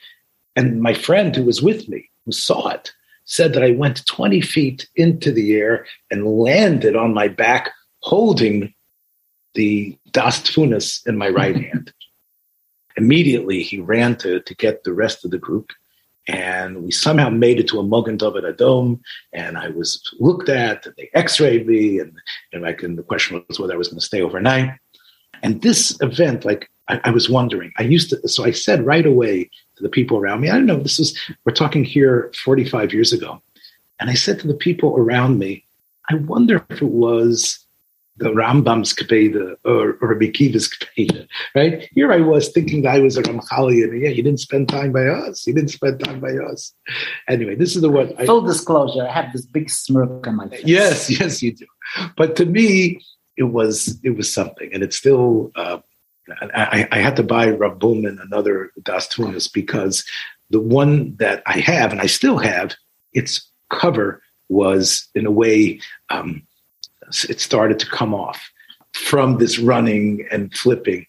and 0.57 0.83
my 0.83 0.95
friend 0.95 1.35
who 1.35 1.45
was 1.45 1.63
with 1.63 1.89
me, 1.89 2.09
who 2.25 2.33
saw 2.33 2.69
it, 2.69 2.93
said 3.25 3.53
that 3.53 3.63
I 3.63 3.73
went 3.73 4.07
20 4.07 4.41
feet 4.41 4.89
into 4.97 5.31
the 5.31 5.57
air 5.57 5.87
and 6.11 6.27
landed 6.27 6.97
on 6.97 7.13
my 7.15 7.29
back 7.29 7.73
holding 8.01 8.73
the 9.55 9.97
Daas 10.13 10.41
Tevunos 10.41 11.07
in 11.07 11.19
my 11.19 11.29
right 11.29 11.57
hand. 11.65 11.93
Immediately, 12.99 13.63
he 13.63 13.79
ran 13.79 14.17
to, 14.17 14.41
to 14.41 14.55
get 14.57 14.83
the 14.83 14.93
rest 14.93 15.25
of 15.25 15.31
the 15.31 15.39
group, 15.39 15.71
and 16.27 16.83
we 16.83 16.91
somehow 16.91 17.31
made 17.31 17.61
it 17.61 17.69
to 17.69 17.79
a 17.79 17.85
Magen 17.85 18.17
David 18.17 18.45
Adom, 18.45 19.01
and 19.33 19.57
I 19.57 19.69
was 19.69 20.03
looked 20.19 20.49
at, 20.49 20.85
and 20.85 20.95
they 20.97 21.09
x-rayed 21.15 21.67
me, 21.67 22.01
and, 22.01 22.13
and, 22.53 22.63
like, 22.63 22.83
and 22.83 22.99
the 22.99 23.05
question 23.05 23.43
was 23.49 23.61
whether 23.61 23.73
I 23.73 23.77
was 23.79 23.87
going 23.87 24.01
to 24.01 24.05
stay 24.05 24.21
overnight. 24.21 24.73
And 25.45 25.63
this 25.63 25.97
event, 26.01 26.45
like, 26.45 26.69
I, 26.89 27.01
I 27.05 27.11
was 27.11 27.31
wondering, 27.31 27.73
I 27.79 27.85
used 27.85 28.11
to, 28.11 28.29
so 28.29 28.45
I 28.45 28.51
said 28.51 28.85
right 28.85 29.07
away 29.07 29.49
to 29.77 29.83
the 29.83 29.89
people 29.89 30.19
around 30.19 30.41
me. 30.41 30.51
I 30.51 30.55
don't 30.55 30.67
know, 30.67 30.83
this 30.83 30.99
is, 30.99 31.17
we're 31.45 31.53
talking 31.53 31.85
here 31.85 32.33
45 32.45 32.93
years 32.93 33.13
ago. 33.13 33.41
And 34.01 34.11
I 34.11 34.15
said 34.15 34.41
to 34.41 34.49
the 34.49 34.55
people 34.55 34.97
around 34.97 35.39
me, 35.39 35.65
I 36.11 36.17
wonder 36.17 36.67
if 36.69 36.83
it 36.83 36.91
was 36.91 37.65
the 38.19 38.31
Rambam's 38.31 38.93
Kaveda 38.93 39.57
or, 39.65 39.97
or 40.01 40.09
Rabbi 40.09 40.27
Kiva's 40.27 40.69
Kaveda, 40.69 41.27
right? 41.55 41.89
Here 41.93 42.13
I 42.13 42.19
was 42.19 42.49
thinking 42.49 42.87
I 42.87 42.99
was 42.99 43.17
a 43.17 43.23
Ramchali, 43.23 43.85
and 43.85 44.01
yeah, 44.03 44.11
you 44.11 44.23
didn't 44.23 44.41
spend 44.41 44.69
time 44.69 44.93
by 44.93 45.07
us. 45.07 45.47
You 45.47 45.55
didn't 45.55 45.71
spend 45.71 46.01
time 46.05 46.21
by 46.21 46.33
us. 46.37 46.73
Anyway, 47.29 47.55
this 47.55 47.77
is 47.77 47.83
the 47.83 47.89
one. 47.89 48.15
Full 48.27 48.45
I, 48.45 48.47
disclosure, 48.47 49.07
I 49.07 49.13
have 49.13 49.33
this 49.33 49.47
big 49.47 49.71
smirk 49.71 50.27
on 50.27 50.37
my 50.37 50.49
face. 50.49 50.63
Yes, 50.65 51.09
yes, 51.09 51.43
you 51.43 51.55
do. 51.55 51.67
But 52.17 52.37
to 52.37 52.45
me, 52.45 53.01
it 53.37 53.45
was 53.45 53.99
it 54.03 54.17
was 54.17 54.33
something, 54.33 54.71
and 54.73 54.83
it's 54.83 54.97
still 54.97 55.53
uh, 55.55 55.79
I, 56.55 56.89
I, 56.93 56.99
had 56.99 57.17
to 57.17 57.23
buy 57.23 57.51
Rav 57.51 57.79
Bulman 57.79 58.21
another 58.21 58.71
Daas 58.83 59.09
Tevunos 59.09 59.51
because 59.53 60.05
the 60.51 60.61
one 60.61 61.17
that 61.17 61.43
I 61.47 61.61
have 61.61 61.93
and 61.93 62.01
I 62.01 62.07
still 62.07 62.39
have, 62.39 62.75
its 63.13 63.51
cover 63.71 64.23
was 64.49 65.09
in 65.15 65.27
a 65.27 65.31
way 65.31 65.81
um, 66.11 66.43
it 67.29 67.41
started 67.41 67.79
to 67.81 67.87
come 67.87 68.15
off 68.15 68.51
from 68.95 69.39
this 69.39 69.59
running 69.59 70.27
and 70.31 70.55
flipping. 70.55 71.07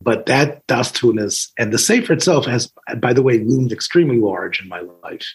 But 0.00 0.26
that 0.26 0.66
Das 0.66 0.92
and 1.02 1.72
the 1.72 1.78
Sefer 1.78 2.12
itself 2.12 2.44
has, 2.46 2.70
by 2.98 3.12
the 3.12 3.22
way, 3.22 3.38
loomed 3.38 3.72
extremely 3.72 4.18
large 4.18 4.60
in 4.60 4.68
my 4.68 4.80
life. 5.02 5.26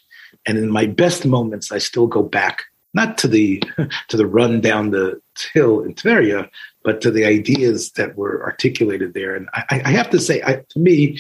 And 0.46 0.58
in 0.58 0.70
my 0.70 0.86
best 0.86 1.26
moments, 1.26 1.72
I 1.72 1.80
still 1.80 2.06
go 2.06 2.22
back 2.22 2.64
not 2.94 3.18
to 3.20 3.28
the 3.28 3.64
to 4.10 4.18
the 4.18 4.28
run 4.28 4.62
down 4.62 4.92
the 4.92 5.20
hill 5.54 5.82
in 5.82 5.96
Tveria, 5.96 6.50
but 6.84 7.02
to 7.02 7.12
the 7.12 7.26
ideas 7.26 7.92
that 7.94 8.16
were 8.16 8.44
articulated 8.44 9.14
there. 9.14 9.36
And 9.36 9.50
I, 9.54 9.82
I 9.86 9.92
have 9.92 10.10
to 10.12 10.20
say, 10.20 10.42
I, 10.44 10.64
to 10.70 10.80
me, 10.80 11.20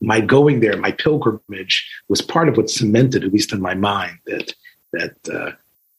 my 0.00 0.20
going 0.20 0.60
there, 0.60 0.76
my 0.76 0.92
pilgrimage, 0.92 1.88
was 2.08 2.20
part 2.20 2.48
of 2.48 2.56
what 2.56 2.70
cemented, 2.70 3.24
at 3.24 3.32
least 3.32 3.52
in 3.52 3.60
my 3.60 3.74
mind, 3.74 4.18
that 4.26 4.54
that 4.92 5.28
uh, 5.32 5.52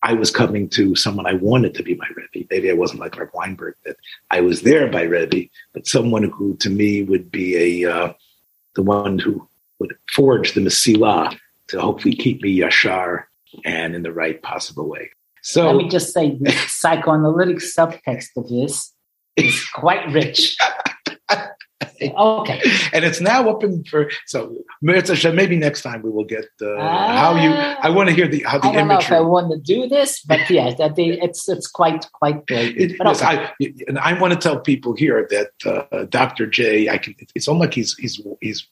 I 0.04 0.14
was 0.14 0.32
coming 0.32 0.68
to 0.70 0.96
someone 0.96 1.28
I 1.28 1.34
wanted 1.34 1.76
to 1.76 1.84
be 1.84 1.96
my 1.96 2.08
Rebbe. 2.16 2.48
Maybe 2.50 2.70
I 2.70 2.74
wasn't 2.74 3.02
like 3.02 3.18
Rav 3.18 3.30
Weinberg, 3.34 3.76
that 3.86 3.98
I 4.32 4.42
was 4.42 4.62
there 4.64 4.90
by 4.90 5.04
Rebbe, 5.04 5.50
but 5.74 5.88
someone 5.88 6.24
who, 6.24 6.56
to 6.58 6.70
me, 6.70 7.04
would 7.04 7.32
be 7.32 7.84
a 7.84 7.92
uh, 7.92 8.14
the 8.76 8.84
one 8.84 9.20
who 9.20 9.48
would 9.80 9.96
forge 10.14 10.54
the 10.54 10.62
Mesilah 10.62 11.38
to 11.68 11.82
hopefully 11.82 12.16
keep 12.16 12.42
me 12.42 12.58
yashar 12.58 13.24
and 13.66 13.96
in 13.96 14.04
the 14.04 14.14
right 14.14 14.42
possible 14.42 14.88
way. 14.88 15.12
So 15.42 15.66
let 15.66 15.76
me 15.76 15.90
just 15.90 16.14
say 16.14 16.38
the 16.40 16.52
psychoanalytic 16.52 17.58
subtext 17.58 18.30
of 18.38 18.48
this 18.50 18.94
is 19.36 19.68
quite 19.74 20.08
rich. 20.12 20.58
okay. 22.18 22.62
And 22.94 23.06
it's 23.06 23.22
now 23.22 23.48
open 23.48 23.84
for 23.84 24.10
so 24.26 24.56
maybe 24.82 25.56
next 25.56 25.82
time 25.82 26.02
we 26.02 26.10
will 26.10 26.26
get 26.26 26.46
uh, 26.62 26.78
how 26.80 27.36
you. 27.36 27.52
I 27.52 27.90
want 27.90 28.10
to 28.10 28.16
hear 28.16 28.28
the 28.28 28.44
how 28.44 28.58
the 28.58 28.70
I 28.70 28.72
don't 28.74 28.86
imagery. 28.86 28.88
know 28.88 29.00
if 29.00 29.12
I 29.12 29.22
want 29.22 29.52
to 29.52 29.60
do 29.60 29.88
this, 29.88 30.22
but 30.24 30.50
yeah, 30.50 30.74
that 30.78 30.96
they, 30.96 31.20
it's 31.22 31.48
it's 31.48 31.68
quite 31.68 32.06
quite 32.14 32.46
great. 32.48 32.78
It, 32.78 32.96
yes, 33.04 33.22
okay. 33.22 33.50
I, 33.60 33.74
and 33.88 34.00
I 34.00 34.20
want 34.20 34.34
to 34.34 34.40
tell 34.40 34.60
people 34.60 34.96
here 34.96 35.28
that 35.30 35.52
uh, 35.92 36.06
Dr. 36.06 36.48
J. 36.48 36.90
I 36.90 36.98
can. 36.98 37.16
It's 37.36 37.48
almost 37.48 37.68
like 37.68 37.74
he's 37.74 37.96
he's 37.98 38.22
he's 38.42 38.68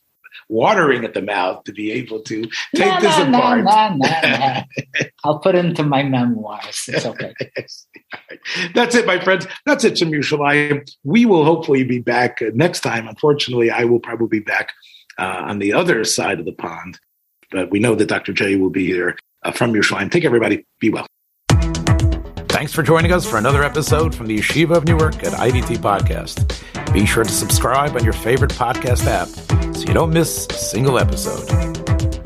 watering 0.50 1.06
at 1.06 1.14
the 1.14 1.22
mouth 1.22 1.64
to 1.64 1.72
be 1.72 1.92
able 1.92 2.20
to 2.22 2.42
take 2.76 2.88
nah, 2.88 3.00
this 3.00 3.18
nah, 3.20 3.38
apart. 3.38 3.64
Nah, 3.64 4.64
I'll 5.24 5.40
put 5.40 5.56
it 5.56 5.64
into 5.64 5.84
my 5.84 6.04
memoirs. 6.04 6.86
It's 6.88 7.06
okay. 7.06 7.34
That's 8.74 8.96
it, 8.96 9.06
my 9.06 9.20
friends. 9.20 9.48
That's 9.66 9.84
it, 9.84 9.98
Shem 9.98 10.12
Yerushalayim. 10.12 10.90
We 11.04 11.26
will 11.26 11.46
hopefully 11.46 11.84
be 11.84 12.00
back 12.00 12.42
uh, 12.42 12.50
next 12.54 12.82
time. 12.82 13.08
Unfortunately, 13.08 13.70
I 13.70 13.86
will 13.86 14.00
probably 14.00 14.40
be 14.40 14.44
back 14.44 14.74
uh, 15.18 15.44
on 15.48 15.60
the 15.60 15.74
other 15.74 16.04
side 16.04 16.40
of 16.40 16.46
the 16.46 16.54
pond. 16.54 17.00
But 17.52 17.72
we 17.72 17.80
know 17.80 17.96
that 17.96 18.08
Dr. 18.08 18.34
J 18.34 18.56
will 18.56 18.70
be 18.70 18.86
here 18.86 19.18
uh, 19.44 19.52
from 19.52 19.74
Yerushalayim. 19.74 20.12
Take 20.12 20.26
everybody. 20.26 20.66
Be 20.80 20.90
well. 20.90 21.06
Thanks 22.50 22.74
for 22.74 22.84
joining 22.84 23.14
us 23.14 23.26
for 23.26 23.38
another 23.38 23.64
episode 23.64 24.14
from 24.14 24.28
the 24.28 24.38
Yeshiva 24.38 24.76
of 24.76 24.86
Newark 24.86 25.24
at 25.24 25.34
IDT 25.34 25.78
Podcast. 25.78 26.94
Be 26.94 27.06
sure 27.06 27.24
to 27.24 27.30
subscribe 27.30 27.96
on 27.96 28.04
your 28.04 28.14
favorite 28.14 28.52
podcast 28.52 29.06
app 29.06 29.59
so 29.80 29.88
you 29.88 29.94
don't 29.94 30.12
miss 30.12 30.46
a 30.50 30.54
single 30.54 31.00
episode. 31.00 32.19